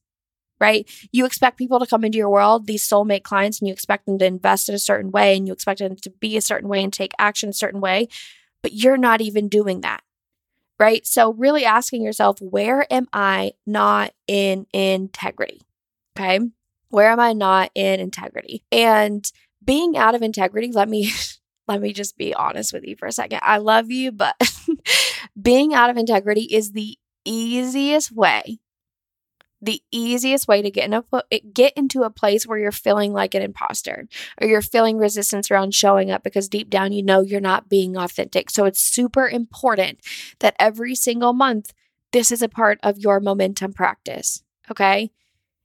Right? 0.62 0.88
You 1.10 1.26
expect 1.26 1.58
people 1.58 1.80
to 1.80 1.86
come 1.86 2.04
into 2.04 2.18
your 2.18 2.30
world, 2.30 2.66
these 2.66 2.88
soulmate 2.88 3.24
clients, 3.24 3.58
and 3.58 3.66
you 3.66 3.72
expect 3.72 4.06
them 4.06 4.18
to 4.20 4.24
invest 4.24 4.68
in 4.68 4.76
a 4.76 4.78
certain 4.78 5.10
way 5.10 5.36
and 5.36 5.44
you 5.46 5.52
expect 5.52 5.80
them 5.80 5.96
to 5.96 6.10
be 6.10 6.36
a 6.36 6.40
certain 6.40 6.68
way 6.68 6.84
and 6.84 6.92
take 6.92 7.12
action 7.18 7.48
a 7.48 7.52
certain 7.52 7.80
way, 7.80 8.06
but 8.62 8.72
you're 8.72 8.96
not 8.96 9.20
even 9.20 9.48
doing 9.48 9.80
that 9.80 10.02
right? 10.82 11.06
So, 11.06 11.32
really 11.34 11.64
asking 11.64 12.02
yourself, 12.02 12.40
where 12.40 12.92
am 12.92 13.06
I 13.12 13.52
not 13.66 14.12
in 14.26 14.66
integrity? 14.72 15.62
Okay. 16.16 16.40
Where 16.88 17.10
am 17.10 17.20
I 17.20 17.32
not 17.32 17.70
in 17.74 18.00
integrity? 18.00 18.64
And 18.72 19.30
being 19.64 19.96
out 19.96 20.14
of 20.16 20.22
integrity, 20.22 20.72
let 20.72 20.88
me 20.88 21.12
let 21.68 21.80
me 21.80 21.92
just 21.92 22.18
be 22.18 22.34
honest 22.34 22.72
with 22.72 22.84
you 22.84 22.96
for 22.96 23.06
a 23.06 23.12
second. 23.12 23.40
I 23.42 23.58
love 23.58 23.90
you, 23.90 24.10
but 24.10 24.34
being 25.40 25.72
out 25.72 25.88
of 25.88 25.96
integrity 25.96 26.42
is 26.42 26.72
the 26.72 26.98
easiest 27.24 28.10
way 28.10 28.58
the 29.62 29.80
easiest 29.92 30.48
way 30.48 30.60
to 30.60 30.70
get 30.70 30.86
in 30.86 30.92
a 30.92 31.40
get 31.54 31.72
into 31.76 32.02
a 32.02 32.10
place 32.10 32.46
where 32.46 32.58
you're 32.58 32.72
feeling 32.72 33.12
like 33.12 33.34
an 33.34 33.42
imposter 33.42 34.08
or 34.40 34.48
you're 34.48 34.60
feeling 34.60 34.98
resistance 34.98 35.50
around 35.50 35.72
showing 35.72 36.10
up 36.10 36.24
because 36.24 36.48
deep 36.48 36.68
down 36.68 36.92
you 36.92 37.02
know 37.02 37.20
you're 37.20 37.40
not 37.40 37.68
being 37.68 37.96
authentic. 37.96 38.50
So 38.50 38.64
it's 38.64 38.82
super 38.82 39.28
important 39.28 40.00
that 40.40 40.56
every 40.58 40.96
single 40.96 41.32
month 41.32 41.72
this 42.10 42.32
is 42.32 42.42
a 42.42 42.48
part 42.48 42.78
of 42.82 42.98
your 42.98 43.20
momentum 43.20 43.72
practice, 43.72 44.42
okay? 44.70 45.10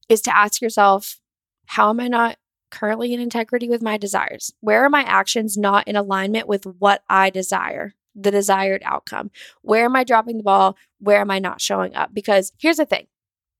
Is 0.07 0.21
to 0.21 0.35
ask 0.35 0.61
yourself, 0.61 1.19
how 1.65 1.89
am 1.89 1.99
I 1.99 2.07
not 2.07 2.37
currently 2.71 3.13
in 3.13 3.19
integrity 3.19 3.67
with 3.67 3.81
my 3.81 3.97
desires? 3.97 4.53
Where 4.61 4.85
are 4.85 4.89
my 4.89 5.01
actions 5.01 5.57
not 5.57 5.87
in 5.87 5.95
alignment 5.95 6.47
with 6.47 6.65
what 6.65 7.03
I 7.09 7.29
desire? 7.29 7.95
The 8.15 8.31
desired 8.31 8.81
outcome. 8.85 9.31
Where 9.61 9.85
am 9.85 9.95
I 9.95 10.03
dropping 10.03 10.37
the 10.37 10.43
ball? 10.43 10.77
Where 10.99 11.19
am 11.19 11.29
I 11.29 11.39
not 11.39 11.61
showing 11.61 11.95
up? 11.95 12.13
Because 12.13 12.53
here's 12.57 12.77
the 12.77 12.85
thing 12.85 13.07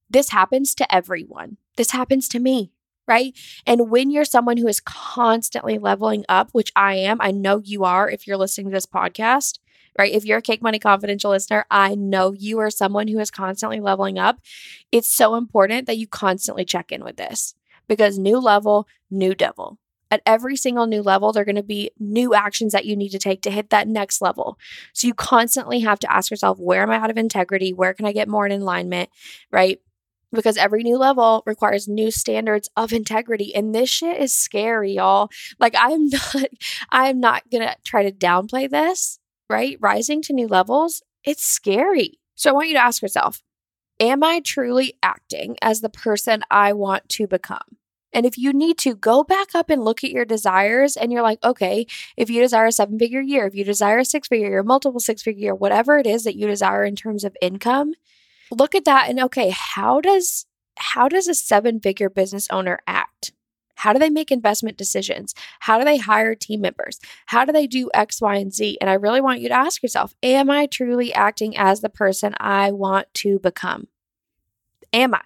this 0.09 0.29
happens 0.29 0.73
to 0.75 0.93
everyone. 0.93 1.57
This 1.75 1.91
happens 1.91 2.27
to 2.29 2.39
me, 2.39 2.71
right? 3.07 3.37
And 3.65 3.89
when 3.89 4.09
you're 4.09 4.25
someone 4.25 4.57
who 4.57 4.67
is 4.67 4.79
constantly 4.79 5.77
leveling 5.77 6.25
up, 6.27 6.49
which 6.51 6.71
I 6.75 6.95
am, 6.95 7.17
I 7.21 7.31
know 7.31 7.59
you 7.63 7.83
are 7.83 8.09
if 8.09 8.27
you're 8.27 8.37
listening 8.37 8.67
to 8.67 8.73
this 8.73 8.85
podcast, 8.85 9.59
right? 9.97 10.13
If 10.13 10.25
you're 10.25 10.39
a 10.39 10.43
Cake 10.43 10.61
Money 10.61 10.79
Confidential 10.79 11.31
listener, 11.31 11.65
I 11.71 11.95
know 11.95 12.31
you 12.31 12.59
are 12.59 12.69
someone 12.69 13.07
who 13.07 13.19
is 13.19 13.31
constantly 13.31 13.79
leveling 13.79 14.17
up. 14.19 14.39
It's 14.91 15.09
so 15.09 15.35
important 15.35 15.87
that 15.87 15.97
you 15.97 16.07
constantly 16.07 16.65
check 16.65 16.91
in 16.91 17.03
with 17.03 17.17
this 17.17 17.55
because 17.87 18.19
new 18.19 18.39
level, 18.39 18.87
new 19.09 19.33
devil. 19.33 19.77
At 20.09 20.21
every 20.25 20.55
single 20.55 20.87
new 20.87 21.01
level, 21.01 21.33
there 21.33 21.41
are 21.41 21.45
going 21.45 21.55
to 21.57 21.63
be 21.63 21.91
new 21.99 22.33
actions 22.33 22.71
that 22.71 22.85
you 22.85 22.95
need 22.95 23.09
to 23.09 23.19
take 23.19 23.41
to 23.41 23.51
hit 23.51 23.71
that 23.71 23.89
next 23.89 24.21
level. 24.21 24.57
So 24.93 25.05
you 25.05 25.13
constantly 25.13 25.81
have 25.81 25.99
to 25.99 26.11
ask 26.11 26.31
yourself, 26.31 26.59
where 26.59 26.81
am 26.83 26.91
I 26.91 26.95
out 26.95 27.09
of 27.09 27.17
integrity? 27.17 27.73
Where 27.73 27.93
can 27.93 28.05
I 28.05 28.13
get 28.13 28.29
more 28.29 28.45
in 28.45 28.53
alignment? 28.53 29.09
Right? 29.51 29.81
Because 30.31 30.57
every 30.57 30.83
new 30.83 30.97
level 30.97 31.43
requires 31.45 31.87
new 31.87 32.11
standards 32.11 32.69
of 32.75 32.93
integrity 32.93 33.53
and 33.55 33.73
this 33.73 33.89
shit 33.89 34.17
is 34.17 34.33
scary 34.33 34.93
y'all. 34.93 35.29
Like 35.59 35.75
i'm 35.77 36.07
not 36.09 36.49
i'm 36.91 37.19
not 37.19 37.43
gonna 37.51 37.75
try 37.83 38.03
to 38.03 38.11
downplay 38.11 38.69
this 38.69 39.19
right? 39.49 39.77
Rising 39.79 40.21
to 40.23 40.33
new 40.33 40.47
levels 40.47 41.01
it's 41.23 41.43
scary. 41.43 42.19
So 42.35 42.49
i 42.49 42.53
want 42.53 42.67
you 42.69 42.75
to 42.75 42.83
ask 42.83 43.01
yourself 43.01 43.41
am 43.99 44.23
i 44.23 44.39
truly 44.41 44.93
acting 45.01 45.57
as 45.61 45.81
the 45.81 45.89
person 45.89 46.43
i 46.51 46.73
want 46.73 47.09
to 47.09 47.27
become? 47.27 47.77
And 48.13 48.25
if 48.25 48.37
you 48.37 48.53
need 48.53 48.77
to 48.79 48.95
go 48.95 49.23
back 49.23 49.53
up 49.53 49.69
and 49.69 49.83
look 49.83 50.03
at 50.03 50.11
your 50.11 50.25
desires 50.25 50.97
and 50.97 51.11
you're 51.11 51.21
like, 51.21 51.43
okay, 51.43 51.85
if 52.15 52.29
you 52.29 52.41
desire 52.41 52.67
a 52.67 52.71
seven 52.71 52.97
figure 52.97 53.21
year, 53.21 53.45
if 53.45 53.53
you 53.53 53.63
desire 53.63 53.99
a 53.99 54.05
six 54.05 54.27
figure 54.27 54.49
year, 54.49 54.63
multiple 54.63 54.99
six 54.99 55.21
figure 55.21 55.41
year, 55.41 55.55
whatever 55.55 55.97
it 55.97 56.07
is 56.07 56.23
that 56.23 56.35
you 56.35 56.47
desire 56.47 56.83
in 56.83 56.95
terms 56.95 57.23
of 57.23 57.37
income, 57.41 57.93
look 58.51 58.75
at 58.75 58.85
that 58.85 59.09
and 59.09 59.19
okay, 59.19 59.49
how 59.49 60.01
does 60.01 60.45
how 60.79 61.09
does 61.09 61.27
a 61.27 61.33
seven-figure 61.33 62.09
business 62.09 62.47
owner 62.51 62.79
act? 62.85 63.31
How 63.77 63.93
do 63.93 63.99
they 63.99 64.09
make 64.09 64.31
investment 64.31 64.77
decisions? 64.77 65.33
How 65.61 65.77
do 65.77 65.85
they 65.85 65.97
hire 65.97 66.35
team 66.35 66.61
members? 66.61 66.99
How 67.27 67.45
do 67.45 67.51
they 67.51 67.67
do 67.67 67.89
X, 67.93 68.21
Y, 68.21 68.35
and 68.35 68.53
Z? 68.53 68.77
And 68.81 68.89
I 68.89 68.93
really 68.93 69.21
want 69.21 69.39
you 69.39 69.49
to 69.49 69.55
ask 69.55 69.83
yourself 69.83 70.13
Am 70.23 70.49
I 70.49 70.65
truly 70.65 71.13
acting 71.13 71.55
as 71.57 71.81
the 71.81 71.89
person 71.89 72.33
I 72.39 72.71
want 72.71 73.13
to 73.15 73.39
become? 73.39 73.87
Am 74.93 75.13
I? 75.13 75.21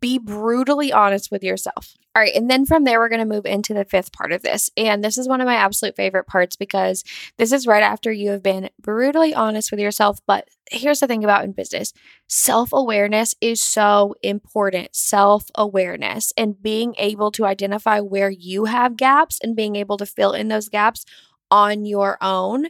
Be 0.00 0.18
brutally 0.18 0.92
honest 0.92 1.30
with 1.30 1.42
yourself. 1.42 1.96
All 2.14 2.22
right. 2.22 2.34
And 2.34 2.50
then 2.50 2.64
from 2.64 2.84
there, 2.84 2.98
we're 2.98 3.10
going 3.10 3.18
to 3.20 3.26
move 3.26 3.44
into 3.44 3.74
the 3.74 3.84
fifth 3.84 4.10
part 4.10 4.32
of 4.32 4.42
this. 4.42 4.70
And 4.74 5.04
this 5.04 5.18
is 5.18 5.28
one 5.28 5.42
of 5.42 5.46
my 5.46 5.56
absolute 5.56 5.96
favorite 5.96 6.26
parts 6.26 6.56
because 6.56 7.04
this 7.36 7.52
is 7.52 7.66
right 7.66 7.82
after 7.82 8.10
you 8.10 8.30
have 8.30 8.42
been 8.42 8.70
brutally 8.80 9.34
honest 9.34 9.70
with 9.70 9.80
yourself. 9.80 10.20
But 10.26 10.48
here's 10.70 11.00
the 11.00 11.06
thing 11.06 11.24
about 11.24 11.44
in 11.44 11.52
business 11.52 11.92
self 12.26 12.72
awareness 12.72 13.34
is 13.42 13.62
so 13.62 14.14
important. 14.22 14.96
Self 14.96 15.44
awareness 15.54 16.32
and 16.38 16.60
being 16.62 16.94
able 16.96 17.30
to 17.32 17.44
identify 17.44 18.00
where 18.00 18.30
you 18.30 18.64
have 18.64 18.96
gaps 18.96 19.38
and 19.42 19.54
being 19.54 19.76
able 19.76 19.98
to 19.98 20.06
fill 20.06 20.32
in 20.32 20.48
those 20.48 20.70
gaps 20.70 21.04
on 21.50 21.84
your 21.84 22.16
own 22.22 22.66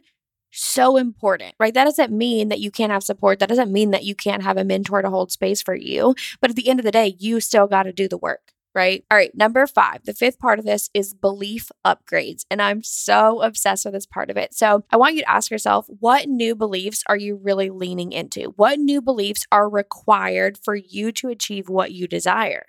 so 0.56 0.96
important, 0.96 1.54
right? 1.58 1.74
That 1.74 1.84
doesn't 1.84 2.12
mean 2.12 2.48
that 2.48 2.60
you 2.60 2.70
can't 2.70 2.92
have 2.92 3.02
support. 3.02 3.38
That 3.38 3.48
doesn't 3.48 3.72
mean 3.72 3.90
that 3.90 4.04
you 4.04 4.14
can't 4.14 4.42
have 4.42 4.56
a 4.56 4.64
mentor 4.64 5.02
to 5.02 5.10
hold 5.10 5.32
space 5.32 5.62
for 5.62 5.74
you. 5.74 6.14
But 6.40 6.50
at 6.50 6.56
the 6.56 6.68
end 6.68 6.80
of 6.80 6.84
the 6.84 6.92
day, 6.92 7.16
you 7.18 7.40
still 7.40 7.66
got 7.66 7.84
to 7.84 7.92
do 7.92 8.08
the 8.08 8.18
work 8.18 8.52
right? 8.76 9.06
All 9.10 9.16
right, 9.16 9.34
number 9.34 9.66
five, 9.66 10.04
the 10.04 10.12
fifth 10.12 10.38
part 10.38 10.58
of 10.58 10.66
this 10.66 10.90
is 10.92 11.14
belief 11.14 11.70
upgrades. 11.84 12.44
And 12.50 12.60
I'm 12.60 12.82
so 12.82 13.40
obsessed 13.40 13.86
with 13.86 13.94
this 13.94 14.04
part 14.04 14.28
of 14.28 14.36
it. 14.36 14.52
So 14.52 14.84
I 14.92 14.98
want 14.98 15.14
you 15.14 15.22
to 15.22 15.30
ask 15.30 15.50
yourself 15.50 15.86
what 15.98 16.28
new 16.28 16.54
beliefs 16.54 17.02
are 17.08 17.16
you 17.16 17.40
really 17.42 17.70
leaning 17.70 18.12
into? 18.12 18.52
What 18.56 18.78
new 18.78 19.00
beliefs 19.00 19.46
are 19.50 19.66
required 19.70 20.58
for 20.62 20.74
you 20.74 21.10
to 21.12 21.28
achieve 21.28 21.70
what 21.70 21.92
you 21.92 22.06
desire, 22.06 22.66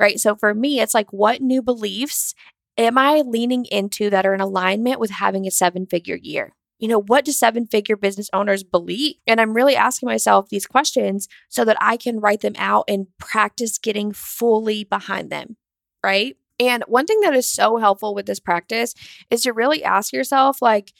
right? 0.00 0.18
So 0.18 0.34
for 0.34 0.54
me, 0.54 0.80
it's 0.80 0.94
like, 0.94 1.12
what 1.12 1.42
new 1.42 1.60
beliefs 1.60 2.34
am 2.78 2.96
I 2.96 3.20
leaning 3.20 3.66
into 3.66 4.08
that 4.08 4.24
are 4.24 4.32
in 4.32 4.40
alignment 4.40 5.00
with 5.00 5.10
having 5.10 5.46
a 5.46 5.50
seven 5.50 5.84
figure 5.84 6.16
year? 6.16 6.54
You 6.82 6.88
know, 6.88 7.00
what 7.00 7.24
do 7.24 7.30
seven 7.30 7.64
figure 7.64 7.96
business 7.96 8.28
owners 8.32 8.64
believe? 8.64 9.14
And 9.24 9.40
I'm 9.40 9.54
really 9.54 9.76
asking 9.76 10.08
myself 10.08 10.48
these 10.48 10.66
questions 10.66 11.28
so 11.48 11.64
that 11.64 11.76
I 11.80 11.96
can 11.96 12.18
write 12.18 12.40
them 12.40 12.56
out 12.58 12.86
and 12.88 13.06
practice 13.18 13.78
getting 13.78 14.12
fully 14.12 14.82
behind 14.82 15.30
them, 15.30 15.56
right? 16.04 16.36
And 16.58 16.82
one 16.88 17.06
thing 17.06 17.20
that 17.20 17.36
is 17.36 17.48
so 17.48 17.76
helpful 17.76 18.16
with 18.16 18.26
this 18.26 18.40
practice 18.40 18.94
is 19.30 19.42
to 19.42 19.52
really 19.52 19.84
ask 19.84 20.12
yourself, 20.12 20.60
like, 20.60 20.92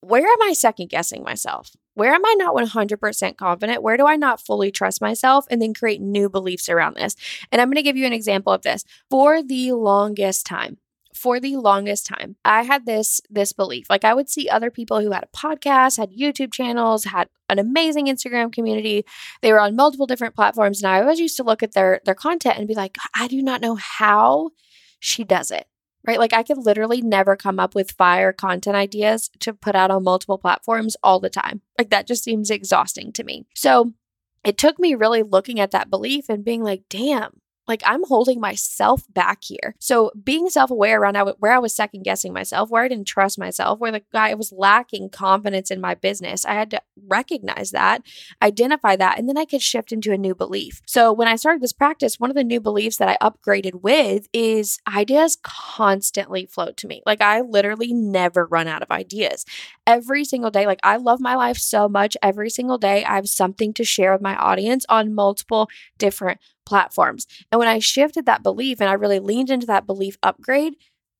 where 0.00 0.26
am 0.26 0.42
I 0.42 0.54
second 0.54 0.88
guessing 0.88 1.22
myself? 1.22 1.72
Where 1.92 2.14
am 2.14 2.24
I 2.24 2.34
not 2.38 2.54
100% 2.54 3.36
confident? 3.36 3.82
Where 3.82 3.98
do 3.98 4.06
I 4.06 4.16
not 4.16 4.40
fully 4.40 4.70
trust 4.70 5.02
myself? 5.02 5.44
And 5.50 5.60
then 5.60 5.74
create 5.74 6.00
new 6.00 6.30
beliefs 6.30 6.70
around 6.70 6.96
this. 6.96 7.16
And 7.52 7.60
I'm 7.60 7.68
going 7.68 7.76
to 7.76 7.82
give 7.82 7.98
you 7.98 8.06
an 8.06 8.14
example 8.14 8.52
of 8.52 8.62
this. 8.62 8.82
For 9.10 9.42
the 9.42 9.72
longest 9.72 10.46
time, 10.46 10.78
for 11.16 11.40
the 11.40 11.56
longest 11.56 12.06
time 12.06 12.36
i 12.44 12.62
had 12.62 12.86
this 12.86 13.20
this 13.30 13.52
belief. 13.52 13.86
Like 13.88 14.04
i 14.04 14.14
would 14.14 14.28
see 14.28 14.48
other 14.48 14.70
people 14.70 15.00
who 15.00 15.12
had 15.12 15.24
a 15.24 15.36
podcast 15.36 15.98
had 15.98 16.12
youtube 16.12 16.52
channels 16.52 17.04
had 17.04 17.28
an 17.48 17.58
amazing 17.58 18.06
instagram 18.06 18.52
community. 18.52 19.04
They 19.40 19.52
were 19.52 19.60
on 19.60 19.76
multiple 19.76 20.06
different 20.06 20.34
platforms 20.34 20.82
and 20.82 20.90
i 20.90 21.00
always 21.00 21.20
used 21.20 21.36
to 21.36 21.44
look 21.44 21.62
at 21.62 21.72
their 21.72 22.00
their 22.04 22.14
content 22.14 22.58
and 22.58 22.68
be 22.68 22.74
like 22.74 22.96
i 23.14 23.28
do 23.28 23.42
not 23.42 23.60
know 23.60 23.76
how 23.76 24.50
she 25.00 25.24
does 25.24 25.50
it 25.50 25.66
right? 26.06 26.18
Like 26.18 26.32
i 26.32 26.42
could 26.42 26.58
literally 26.58 27.02
never 27.02 27.36
come 27.36 27.58
up 27.58 27.74
with 27.74 27.90
fire 27.92 28.32
content 28.32 28.76
ideas 28.76 29.30
to 29.40 29.52
put 29.52 29.74
out 29.74 29.90
on 29.90 30.04
multiple 30.04 30.38
platforms 30.38 30.96
all 31.02 31.20
the 31.20 31.30
time. 31.30 31.62
Like 31.78 31.90
that 31.90 32.06
just 32.06 32.24
seems 32.24 32.50
exhausting 32.50 33.12
to 33.14 33.24
me. 33.24 33.46
So 33.54 33.92
it 34.44 34.56
took 34.56 34.78
me 34.78 34.94
really 34.94 35.22
looking 35.24 35.58
at 35.58 35.72
that 35.72 35.90
belief 35.90 36.28
and 36.28 36.44
being 36.44 36.62
like 36.62 36.84
damn 36.88 37.40
like 37.68 37.82
I'm 37.84 38.04
holding 38.04 38.40
myself 38.40 39.02
back 39.12 39.42
here. 39.42 39.74
So 39.78 40.12
being 40.22 40.48
self-aware 40.48 41.00
around 41.00 41.16
where 41.38 41.52
I 41.52 41.58
was 41.58 41.74
second 41.74 42.02
guessing 42.04 42.32
myself, 42.32 42.70
where 42.70 42.82
I 42.82 42.88
didn't 42.88 43.06
trust 43.06 43.38
myself, 43.38 43.78
where 43.78 43.92
the 43.92 44.02
guy 44.12 44.34
was 44.34 44.52
lacking 44.52 45.10
confidence 45.10 45.70
in 45.70 45.80
my 45.80 45.94
business, 45.94 46.44
I 46.44 46.54
had 46.54 46.70
to 46.70 46.82
recognize 47.06 47.70
that, 47.72 48.02
identify 48.42 48.96
that, 48.96 49.18
and 49.18 49.28
then 49.28 49.38
I 49.38 49.44
could 49.44 49.62
shift 49.62 49.92
into 49.92 50.12
a 50.12 50.18
new 50.18 50.34
belief. 50.34 50.82
So 50.86 51.12
when 51.12 51.28
I 51.28 51.36
started 51.36 51.62
this 51.62 51.72
practice, 51.72 52.20
one 52.20 52.30
of 52.30 52.36
the 52.36 52.44
new 52.44 52.60
beliefs 52.60 52.96
that 52.98 53.08
I 53.08 53.16
upgraded 53.26 53.82
with 53.82 54.28
is 54.32 54.78
ideas 54.86 55.38
constantly 55.42 56.46
float 56.46 56.76
to 56.78 56.86
me. 56.86 57.02
Like 57.06 57.20
I 57.20 57.40
literally 57.40 57.92
never 57.92 58.46
run 58.46 58.68
out 58.68 58.82
of 58.82 58.90
ideas. 58.90 59.44
Every 59.86 60.24
single 60.24 60.50
day, 60.50 60.66
like 60.66 60.80
I 60.82 60.96
love 60.96 61.20
my 61.20 61.34
life 61.36 61.58
so 61.58 61.88
much. 61.88 62.16
Every 62.22 62.50
single 62.50 62.78
day, 62.78 63.04
I 63.04 63.16
have 63.16 63.28
something 63.28 63.72
to 63.74 63.84
share 63.84 64.12
with 64.12 64.22
my 64.22 64.36
audience 64.36 64.84
on 64.88 65.14
multiple 65.14 65.68
different 65.98 66.40
platforms. 66.66 67.26
And 67.50 67.58
when 67.58 67.68
I 67.68 67.78
shifted 67.78 68.26
that 68.26 68.42
belief 68.42 68.80
and 68.80 68.90
I 68.90 68.94
really 68.94 69.20
leaned 69.20 69.50
into 69.50 69.66
that 69.66 69.86
belief 69.86 70.18
upgrade, 70.22 70.74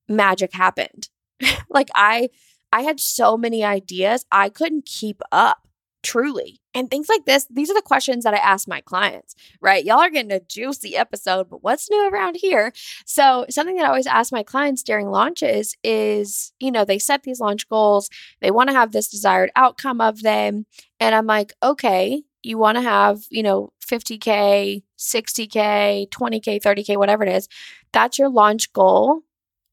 magic 0.08 0.52
happened. 0.52 1.08
like 1.70 1.88
I 1.94 2.28
I 2.72 2.82
had 2.82 3.00
so 3.00 3.36
many 3.38 3.64
ideas, 3.64 4.26
I 4.30 4.48
couldn't 4.48 4.84
keep 4.84 5.22
up 5.32 5.66
truly. 6.06 6.60
And 6.72 6.88
things 6.88 7.08
like 7.08 7.24
this, 7.24 7.46
these 7.50 7.68
are 7.70 7.74
the 7.74 7.82
questions 7.82 8.22
that 8.24 8.34
I 8.34 8.38
ask 8.38 8.68
my 8.68 8.80
clients, 8.80 9.34
right? 9.60 9.84
Y'all 9.84 9.98
are 9.98 10.10
getting 10.10 10.30
a 10.30 10.40
juicy 10.40 10.96
episode, 10.96 11.50
but 11.50 11.64
what's 11.64 11.90
new 11.90 12.08
around 12.08 12.36
here? 12.36 12.72
So, 13.06 13.44
something 13.48 13.76
that 13.76 13.86
I 13.86 13.88
always 13.88 14.06
ask 14.06 14.30
my 14.30 14.42
clients 14.42 14.82
during 14.82 15.08
launches 15.08 15.74
is, 15.82 16.52
you 16.60 16.70
know, 16.70 16.84
they 16.84 16.98
set 16.98 17.24
these 17.24 17.40
launch 17.40 17.68
goals, 17.68 18.08
they 18.40 18.50
want 18.50 18.68
to 18.68 18.76
have 18.76 18.92
this 18.92 19.08
desired 19.08 19.50
outcome 19.56 20.00
of 20.00 20.22
them. 20.22 20.66
And 21.00 21.14
I'm 21.14 21.26
like, 21.26 21.54
okay, 21.62 22.22
you 22.46 22.58
want 22.58 22.76
to 22.76 22.82
have, 22.82 23.20
you 23.30 23.42
know, 23.42 23.72
50K, 23.84 24.82
60K, 24.98 26.08
20K, 26.08 26.60
30K, 26.62 26.96
whatever 26.96 27.24
it 27.24 27.34
is, 27.34 27.48
that's 27.92 28.18
your 28.18 28.28
launch 28.28 28.72
goal. 28.72 29.22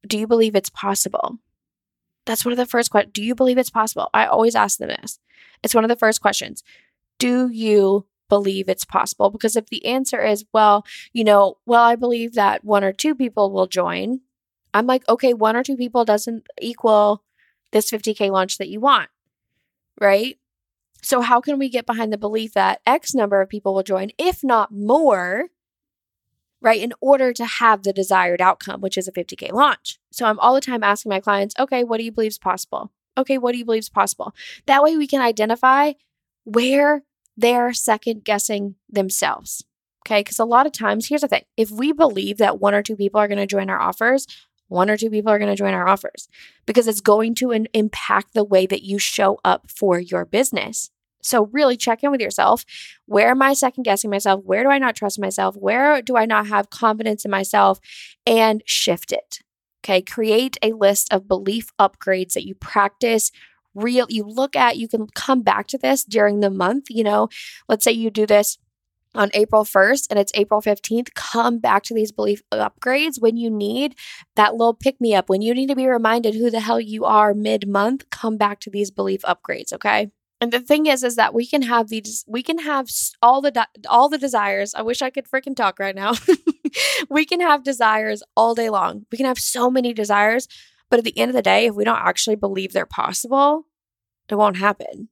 Do 0.05 0.17
you 0.17 0.27
believe 0.27 0.55
it's 0.55 0.69
possible? 0.69 1.37
That's 2.25 2.43
one 2.43 2.51
of 2.51 2.57
the 2.57 2.65
first 2.65 2.89
questions. 2.91 3.13
Do 3.13 3.23
you 3.23 3.35
believe 3.35 3.57
it's 3.57 3.69
possible? 3.69 4.09
I 4.13 4.25
always 4.25 4.55
ask 4.55 4.79
them 4.79 4.89
this. 4.89 5.19
It's 5.61 5.75
one 5.75 5.83
of 5.83 5.89
the 5.89 5.95
first 5.95 6.21
questions. 6.21 6.63
Do 7.19 7.49
you 7.49 8.05
believe 8.27 8.67
it's 8.67 8.85
possible? 8.85 9.29
Because 9.29 9.55
if 9.55 9.67
the 9.67 9.85
answer 9.85 10.21
is, 10.21 10.45
well, 10.53 10.85
you 11.13 11.23
know, 11.23 11.57
well, 11.65 11.83
I 11.83 11.95
believe 11.95 12.33
that 12.33 12.63
one 12.63 12.83
or 12.83 12.91
two 12.91 13.13
people 13.13 13.51
will 13.51 13.67
join, 13.67 14.21
I'm 14.73 14.87
like, 14.87 15.07
okay, 15.07 15.33
one 15.33 15.55
or 15.55 15.63
two 15.63 15.77
people 15.77 16.05
doesn't 16.05 16.47
equal 16.61 17.23
this 17.71 17.91
50K 17.91 18.31
launch 18.31 18.57
that 18.57 18.69
you 18.69 18.79
want, 18.79 19.09
right? 20.01 20.37
So, 21.03 21.21
how 21.21 21.41
can 21.41 21.59
we 21.59 21.69
get 21.69 21.85
behind 21.85 22.13
the 22.13 22.17
belief 22.17 22.53
that 22.53 22.81
X 22.85 23.13
number 23.13 23.41
of 23.41 23.49
people 23.49 23.73
will 23.73 23.83
join, 23.83 24.09
if 24.17 24.43
not 24.43 24.71
more, 24.71 25.49
right, 26.61 26.81
in 26.81 26.93
order 27.01 27.33
to 27.33 27.45
have 27.45 27.83
the 27.83 27.93
desired 27.93 28.41
outcome, 28.41 28.79
which 28.81 28.97
is 28.97 29.07
a 29.07 29.11
50K 29.11 29.51
launch? 29.51 29.99
So, 30.11 30.25
I'm 30.25 30.39
all 30.39 30.53
the 30.55 30.61
time 30.61 30.83
asking 30.83 31.09
my 31.09 31.19
clients, 31.19 31.55
okay, 31.59 31.83
what 31.83 31.97
do 31.97 32.05
you 32.05 32.11
believe 32.11 32.29
is 32.29 32.39
possible? 32.39 32.91
Okay, 33.17 33.37
what 33.37 33.51
do 33.51 33.57
you 33.57 33.65
believe 33.65 33.79
is 33.79 33.89
possible? 33.89 34.33
That 34.65 34.81
way 34.81 34.97
we 34.97 35.05
can 35.05 35.21
identify 35.21 35.93
where 36.45 37.03
they're 37.35 37.73
second 37.73 38.23
guessing 38.23 38.75
themselves. 38.89 39.65
Okay, 40.05 40.21
because 40.21 40.39
a 40.39 40.45
lot 40.45 40.65
of 40.65 40.71
times, 40.71 41.07
here's 41.07 41.21
the 41.21 41.27
thing 41.27 41.43
if 41.57 41.69
we 41.69 41.91
believe 41.91 42.37
that 42.37 42.59
one 42.59 42.73
or 42.73 42.81
two 42.81 42.95
people 42.95 43.19
are 43.19 43.27
going 43.27 43.37
to 43.37 43.45
join 43.45 43.69
our 43.69 43.79
offers, 43.79 44.27
one 44.67 44.89
or 44.89 44.97
two 44.97 45.09
people 45.09 45.31
are 45.31 45.39
going 45.39 45.51
to 45.51 45.55
join 45.55 45.73
our 45.73 45.87
offers 45.87 46.27
because 46.65 46.87
it's 46.87 47.01
going 47.01 47.35
to 47.35 47.51
in- 47.51 47.67
impact 47.73 48.33
the 48.33 48.43
way 48.43 48.65
that 48.65 48.83
you 48.83 48.97
show 48.97 49.39
up 49.45 49.69
for 49.69 49.99
your 49.99 50.25
business. 50.25 50.89
So, 51.23 51.47
really 51.47 51.77
check 51.77 52.03
in 52.03 52.11
with 52.11 52.21
yourself. 52.21 52.65
Where 53.05 53.31
am 53.31 53.41
I 53.41 53.53
second 53.53 53.83
guessing 53.83 54.09
myself? 54.09 54.41
Where 54.43 54.63
do 54.63 54.69
I 54.69 54.77
not 54.77 54.95
trust 54.95 55.19
myself? 55.19 55.55
Where 55.55 56.01
do 56.01 56.15
I 56.17 56.25
not 56.25 56.47
have 56.47 56.69
confidence 56.69 57.25
in 57.25 57.31
myself? 57.31 57.79
And 58.25 58.61
shift 58.65 59.11
it. 59.11 59.39
Okay. 59.83 60.01
Create 60.01 60.57
a 60.61 60.71
list 60.73 61.11
of 61.11 61.27
belief 61.27 61.71
upgrades 61.79 62.33
that 62.33 62.45
you 62.45 62.55
practice. 62.55 63.31
Real, 63.75 64.05
you 64.07 64.23
look 64.23 64.55
at, 64.55 64.77
you 64.77 64.87
can 64.87 65.07
come 65.15 65.41
back 65.41 65.67
to 65.67 65.77
this 65.77 66.03
during 66.03 66.39
the 66.39 66.51
month. 66.51 66.85
You 66.89 67.03
know, 67.03 67.29
let's 67.67 67.83
say 67.83 67.91
you 67.91 68.09
do 68.11 68.25
this 68.25 68.57
on 69.15 69.29
April 69.33 69.63
1st 69.63 70.07
and 70.09 70.19
it's 70.19 70.31
April 70.35 70.61
15th, 70.61 71.13
come 71.13 71.59
back 71.59 71.83
to 71.83 71.93
these 71.93 72.11
belief 72.11 72.41
upgrades 72.51 73.21
when 73.21 73.37
you 73.37 73.49
need 73.49 73.95
that 74.35 74.55
little 74.55 74.73
pick 74.73 74.99
me 74.99 75.13
up, 75.13 75.29
when 75.29 75.41
you 75.41 75.53
need 75.53 75.67
to 75.67 75.75
be 75.75 75.87
reminded 75.87 76.33
who 76.33 76.49
the 76.49 76.59
hell 76.59 76.79
you 76.79 77.05
are 77.05 77.33
mid 77.33 77.67
month, 77.67 78.09
come 78.09 78.37
back 78.37 78.59
to 78.61 78.69
these 78.69 78.91
belief 78.91 79.21
upgrades, 79.21 79.71
okay? 79.73 80.09
And 80.43 80.51
the 80.51 80.59
thing 80.59 80.87
is, 80.87 81.05
is 81.05 81.15
that 81.15 81.33
we 81.33 81.47
can 81.47 81.61
have 81.61 81.87
these, 81.87 82.25
we 82.27 82.43
can 82.43 82.57
have 82.59 82.89
all 83.21 83.39
the 83.39 83.65
all 83.87 84.09
the 84.09 84.17
desires. 84.17 84.75
I 84.75 84.81
wish 84.81 85.01
I 85.01 85.09
could 85.09 85.25
freaking 85.25 85.55
talk 85.55 85.79
right 85.79 85.95
now. 85.95 86.15
we 87.09 87.23
can 87.23 87.39
have 87.39 87.63
desires 87.63 88.21
all 88.35 88.53
day 88.53 88.69
long. 88.69 89.05
We 89.09 89.17
can 89.17 89.25
have 89.25 89.39
so 89.39 89.71
many 89.71 89.93
desires, 89.93 90.49
but 90.89 90.99
at 90.99 91.05
the 91.05 91.17
end 91.17 91.29
of 91.29 91.35
the 91.35 91.41
day, 91.41 91.67
if 91.67 91.75
we 91.75 91.85
don't 91.85 91.95
actually 91.95 92.35
believe 92.35 92.73
they're 92.73 92.85
possible, 92.85 93.67
it 94.27 94.35
won't 94.35 94.57
happen, 94.57 95.07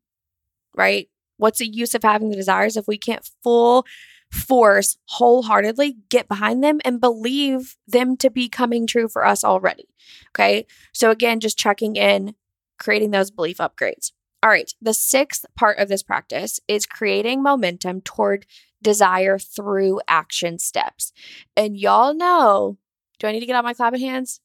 right? 0.75 1.07
What's 1.37 1.59
the 1.59 1.73
use 1.73 1.95
of 1.95 2.03
having 2.03 2.29
the 2.29 2.35
desires 2.35 2.75
if 2.75 2.85
we 2.85 2.97
can't 2.97 3.29
full 3.41 3.85
force 4.33 4.97
wholeheartedly 5.05 5.95
get 6.09 6.27
behind 6.27 6.61
them 6.61 6.81
and 6.83 6.99
believe 6.99 7.77
them 7.87 8.17
to 8.17 8.29
be 8.29 8.49
coming 8.49 8.85
true 8.85 9.07
for 9.07 9.25
us 9.25 9.45
already? 9.45 9.87
Okay. 10.35 10.65
So, 10.91 11.09
again, 11.09 11.39
just 11.39 11.57
checking 11.57 11.95
in, 11.95 12.35
creating 12.77 13.11
those 13.11 13.31
belief 13.31 13.59
upgrades. 13.59 14.11
All 14.43 14.49
right, 14.49 14.73
the 14.81 14.93
sixth 14.93 15.45
part 15.55 15.77
of 15.77 15.87
this 15.87 16.01
practice 16.01 16.59
is 16.67 16.87
creating 16.87 17.43
momentum 17.43 18.01
toward 18.01 18.47
desire 18.81 19.37
through 19.37 20.01
action 20.07 20.57
steps. 20.57 21.13
And 21.55 21.77
y'all 21.77 22.15
know, 22.15 22.77
do 23.19 23.27
I 23.27 23.31
need 23.33 23.41
to 23.41 23.45
get 23.45 23.55
out 23.55 23.63
my 23.63 23.75
clapping 23.75 24.01
hands? 24.01 24.41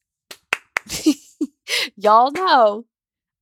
y'all 1.96 2.30
know 2.30 2.84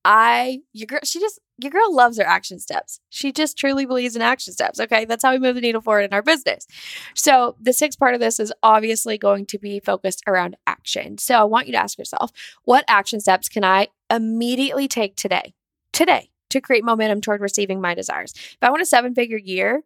I 0.03 0.59
your 0.71 0.87
girl 0.87 0.99
she 1.03 1.19
just 1.19 1.39
your 1.57 1.71
girl 1.71 1.93
loves 1.93 2.17
her 2.17 2.25
action 2.25 2.59
steps. 2.59 2.99
She 3.09 3.31
just 3.31 3.57
truly 3.57 3.85
believes 3.85 4.15
in 4.15 4.21
action 4.21 4.53
steps. 4.53 4.79
Okay. 4.79 5.05
That's 5.05 5.23
how 5.23 5.31
we 5.31 5.39
move 5.39 5.55
the 5.55 5.61
needle 5.61 5.81
forward 5.81 6.01
in 6.01 6.13
our 6.13 6.21
business. 6.21 6.67
So, 7.15 7.55
the 7.61 7.71
sixth 7.71 7.97
part 7.97 8.13
of 8.13 8.19
this 8.19 8.39
is 8.39 8.51
obviously 8.61 9.17
going 9.17 9.45
to 9.47 9.57
be 9.57 9.79
focused 9.79 10.21
around 10.27 10.57
action. 10.67 11.17
So, 11.17 11.35
I 11.35 11.43
want 11.45 11.67
you 11.67 11.73
to 11.73 11.79
ask 11.79 11.97
yourself, 11.97 12.31
what 12.63 12.83
action 12.89 13.21
steps 13.21 13.47
can 13.47 13.63
I 13.63 13.87
immediately 14.09 14.87
take 14.89 15.15
today? 15.15 15.53
Today 15.93 16.29
to 16.55 16.61
create 16.61 16.83
momentum 16.83 17.21
toward 17.21 17.41
receiving 17.41 17.81
my 17.81 17.93
desires. 17.93 18.33
If 18.35 18.57
I 18.61 18.69
want 18.69 18.81
a 18.81 18.85
seven 18.85 19.13
figure 19.13 19.37
year, 19.37 19.83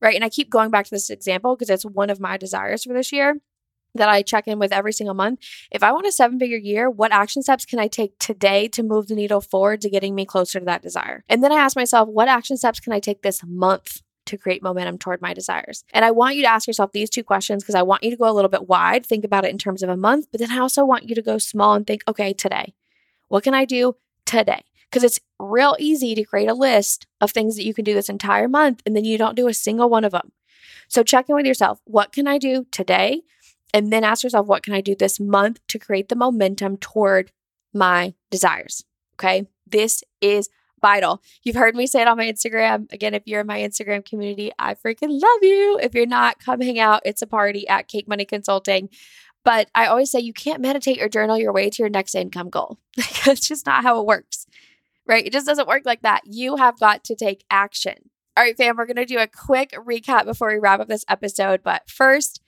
right, 0.00 0.14
and 0.14 0.24
I 0.24 0.28
keep 0.28 0.50
going 0.50 0.70
back 0.70 0.86
to 0.86 0.90
this 0.90 1.10
example 1.10 1.54
because 1.54 1.70
it's 1.70 1.84
one 1.84 2.10
of 2.10 2.20
my 2.20 2.36
desires 2.36 2.84
for 2.84 2.92
this 2.92 3.12
year 3.12 3.36
that 3.94 4.08
I 4.08 4.22
check 4.22 4.48
in 4.48 4.58
with 4.58 4.72
every 4.72 4.92
single 4.92 5.14
month. 5.14 5.40
If 5.70 5.82
I 5.82 5.92
want 5.92 6.06
a 6.06 6.12
seven 6.12 6.38
figure 6.38 6.56
year, 6.56 6.88
what 6.88 7.12
action 7.12 7.42
steps 7.42 7.66
can 7.66 7.78
I 7.78 7.88
take 7.88 8.18
today 8.18 8.68
to 8.68 8.82
move 8.82 9.08
the 9.08 9.14
needle 9.14 9.40
forward 9.40 9.80
to 9.82 9.90
getting 9.90 10.14
me 10.14 10.24
closer 10.24 10.58
to 10.58 10.64
that 10.64 10.82
desire? 10.82 11.24
And 11.28 11.42
then 11.42 11.52
I 11.52 11.56
ask 11.56 11.76
myself, 11.76 12.08
what 12.08 12.28
action 12.28 12.56
steps 12.56 12.80
can 12.80 12.92
I 12.92 13.00
take 13.00 13.22
this 13.22 13.42
month 13.44 14.00
to 14.26 14.38
create 14.38 14.62
momentum 14.62 14.96
toward 14.96 15.20
my 15.20 15.34
desires? 15.34 15.84
And 15.92 16.04
I 16.04 16.10
want 16.10 16.36
you 16.36 16.42
to 16.42 16.50
ask 16.50 16.66
yourself 16.66 16.92
these 16.92 17.10
two 17.10 17.24
questions 17.24 17.62
because 17.62 17.74
I 17.74 17.82
want 17.82 18.02
you 18.02 18.10
to 18.10 18.16
go 18.16 18.30
a 18.30 18.32
little 18.32 18.48
bit 18.48 18.68
wide, 18.68 19.04
think 19.04 19.24
about 19.24 19.44
it 19.44 19.50
in 19.50 19.58
terms 19.58 19.82
of 19.82 19.90
a 19.90 19.96
month, 19.96 20.28
but 20.30 20.40
then 20.40 20.52
I 20.52 20.58
also 20.58 20.84
want 20.84 21.08
you 21.08 21.14
to 21.14 21.22
go 21.22 21.36
small 21.38 21.74
and 21.74 21.86
think, 21.86 22.02
okay, 22.08 22.32
today, 22.32 22.74
what 23.28 23.44
can 23.44 23.54
I 23.54 23.64
do 23.64 23.96
today? 24.24 24.64
Because 24.92 25.04
it's 25.04 25.20
real 25.38 25.74
easy 25.78 26.14
to 26.14 26.22
create 26.22 26.50
a 26.50 26.54
list 26.54 27.06
of 27.20 27.30
things 27.30 27.56
that 27.56 27.64
you 27.64 27.72
can 27.72 27.82
do 27.82 27.94
this 27.94 28.10
entire 28.10 28.46
month 28.46 28.82
and 28.84 28.94
then 28.94 29.06
you 29.06 29.16
don't 29.16 29.34
do 29.34 29.48
a 29.48 29.54
single 29.54 29.88
one 29.88 30.04
of 30.04 30.12
them. 30.12 30.32
So 30.86 31.02
check 31.02 31.30
in 31.30 31.34
with 31.34 31.46
yourself. 31.46 31.80
What 31.84 32.12
can 32.12 32.28
I 32.28 32.36
do 32.36 32.66
today? 32.70 33.22
And 33.72 33.90
then 33.90 34.04
ask 34.04 34.22
yourself, 34.22 34.46
what 34.46 34.62
can 34.62 34.74
I 34.74 34.82
do 34.82 34.94
this 34.94 35.18
month 35.18 35.60
to 35.68 35.78
create 35.78 36.10
the 36.10 36.14
momentum 36.14 36.76
toward 36.76 37.32
my 37.72 38.12
desires? 38.30 38.84
Okay. 39.14 39.46
This 39.66 40.04
is 40.20 40.50
vital. 40.82 41.22
You've 41.42 41.56
heard 41.56 41.74
me 41.74 41.86
say 41.86 42.02
it 42.02 42.08
on 42.08 42.18
my 42.18 42.30
Instagram. 42.30 42.92
Again, 42.92 43.14
if 43.14 43.22
you're 43.24 43.40
in 43.40 43.46
my 43.46 43.60
Instagram 43.60 44.04
community, 44.04 44.52
I 44.58 44.74
freaking 44.74 45.08
love 45.08 45.42
you. 45.42 45.78
If 45.82 45.94
you're 45.94 46.04
not, 46.04 46.38
come 46.38 46.60
hang 46.60 46.78
out. 46.78 47.00
It's 47.06 47.22
a 47.22 47.26
party 47.26 47.66
at 47.66 47.88
Cake 47.88 48.06
Money 48.06 48.26
Consulting. 48.26 48.90
But 49.42 49.70
I 49.74 49.86
always 49.86 50.10
say 50.10 50.20
you 50.20 50.34
can't 50.34 50.60
meditate 50.60 51.00
or 51.00 51.08
journal 51.08 51.38
your 51.38 51.52
way 51.52 51.70
to 51.70 51.82
your 51.82 51.88
next 51.88 52.14
income 52.14 52.50
goal. 52.50 52.78
That's 53.24 53.48
just 53.48 53.64
not 53.64 53.84
how 53.84 53.98
it 53.98 54.06
works 54.06 54.46
right? 55.06 55.26
It 55.26 55.32
just 55.32 55.46
doesn't 55.46 55.68
work 55.68 55.82
like 55.84 56.02
that. 56.02 56.22
You 56.24 56.56
have 56.56 56.78
got 56.78 57.04
to 57.04 57.14
take 57.14 57.44
action. 57.50 58.10
All 58.36 58.42
right, 58.42 58.56
fam, 58.56 58.76
we're 58.76 58.86
going 58.86 58.96
to 58.96 59.04
do 59.04 59.18
a 59.18 59.26
quick 59.26 59.72
recap 59.72 60.24
before 60.24 60.48
we 60.48 60.58
wrap 60.58 60.80
up 60.80 60.88
this 60.88 61.04
episode. 61.08 61.62
But 61.62 61.90
first, 61.90 62.40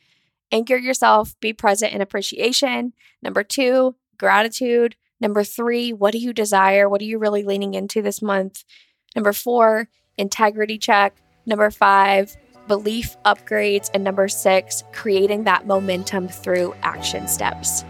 anchor 0.50 0.76
yourself, 0.76 1.38
be 1.40 1.52
present 1.52 1.92
in 1.92 2.00
appreciation. 2.00 2.94
Number 3.22 3.42
two, 3.42 3.96
gratitude. 4.18 4.96
Number 5.20 5.44
three, 5.44 5.92
what 5.92 6.12
do 6.12 6.18
you 6.18 6.32
desire? 6.32 6.88
What 6.88 7.00
are 7.02 7.06
you 7.06 7.18
really 7.18 7.42
leaning 7.42 7.74
into 7.74 8.00
this 8.02 8.22
month? 8.22 8.64
Number 9.14 9.32
four, 9.32 9.88
integrity 10.16 10.78
check. 10.78 11.16
Number 11.46 11.70
five, 11.70 12.34
belief 12.66 13.16
upgrades. 13.24 13.90
And 13.92 14.04
number 14.04 14.28
six, 14.28 14.84
creating 14.92 15.44
that 15.44 15.66
momentum 15.66 16.28
through 16.28 16.74
action 16.82 17.28
steps. 17.28 17.84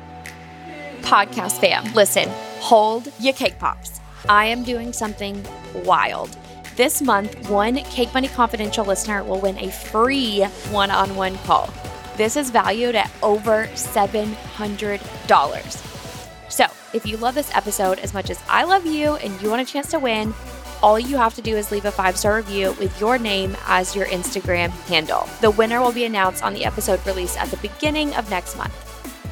Podcast 1.03 1.61
fam, 1.61 1.93
listen, 1.95 2.29
hold 2.59 3.13
your 3.21 3.35
cake 3.35 3.59
pops. 3.59 4.01
I 4.29 4.47
am 4.47 4.65
doing 4.65 4.93
something 4.93 5.45
wild. 5.85 6.37
This 6.77 7.01
month, 7.01 7.49
one 7.49 7.77
Cake 7.77 8.13
Money 8.13 8.29
Confidential 8.29 8.85
listener 8.85 9.23
will 9.23 9.41
win 9.41 9.57
a 9.59 9.71
free 9.71 10.43
one 10.71 10.91
on 10.91 11.15
one 11.15 11.39
call. 11.39 11.73
This 12.17 12.37
is 12.37 12.51
valued 12.51 12.95
at 12.95 13.11
over 13.23 13.67
$700. 13.75 16.51
So, 16.51 16.67
if 16.93 17.07
you 17.07 17.17
love 17.17 17.35
this 17.35 17.55
episode 17.55 17.99
as 18.01 18.15
much 18.15 18.31
as 18.31 18.41
I 18.49 18.65
love 18.65 18.87
you 18.87 19.17
and 19.17 19.41
you 19.43 19.51
want 19.51 19.63
a 19.63 19.73
chance 19.73 19.91
to 19.91 19.99
win, 19.99 20.33
all 20.83 20.99
you 20.99 21.17
have 21.17 21.35
to 21.35 21.43
do 21.43 21.57
is 21.57 21.71
leave 21.71 21.87
a 21.87 21.91
five 21.91 22.17
star 22.17 22.37
review 22.37 22.73
with 22.79 22.99
your 23.01 23.19
name 23.19 23.57
as 23.67 23.97
your 23.97 24.07
Instagram 24.07 24.71
handle. 24.89 25.29
The 25.41 25.51
winner 25.51 25.81
will 25.81 25.93
be 25.93 26.05
announced 26.05 26.43
on 26.43 26.55
the 26.55 26.65
episode 26.65 27.05
release 27.07 27.37
at 27.37 27.49
the 27.49 27.57
beginning 27.57 28.15
of 28.15 28.31
next 28.31 28.57
month. 28.57 28.75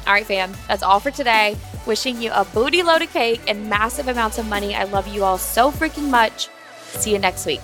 All 0.07 0.13
right, 0.13 0.25
fam, 0.25 0.53
that's 0.67 0.83
all 0.83 0.99
for 0.99 1.11
today. 1.11 1.55
Wishing 1.85 2.21
you 2.21 2.31
a 2.31 2.45
booty 2.45 2.81
load 2.81 3.01
of 3.01 3.11
cake 3.11 3.41
and 3.47 3.69
massive 3.69 4.07
amounts 4.07 4.37
of 4.37 4.47
money. 4.47 4.73
I 4.73 4.85
love 4.85 5.07
you 5.07 5.23
all 5.23 5.37
so 5.37 5.71
freaking 5.71 6.09
much. 6.09 6.47
See 6.91 7.11
you 7.11 7.19
next 7.19 7.45
week. 7.45 7.61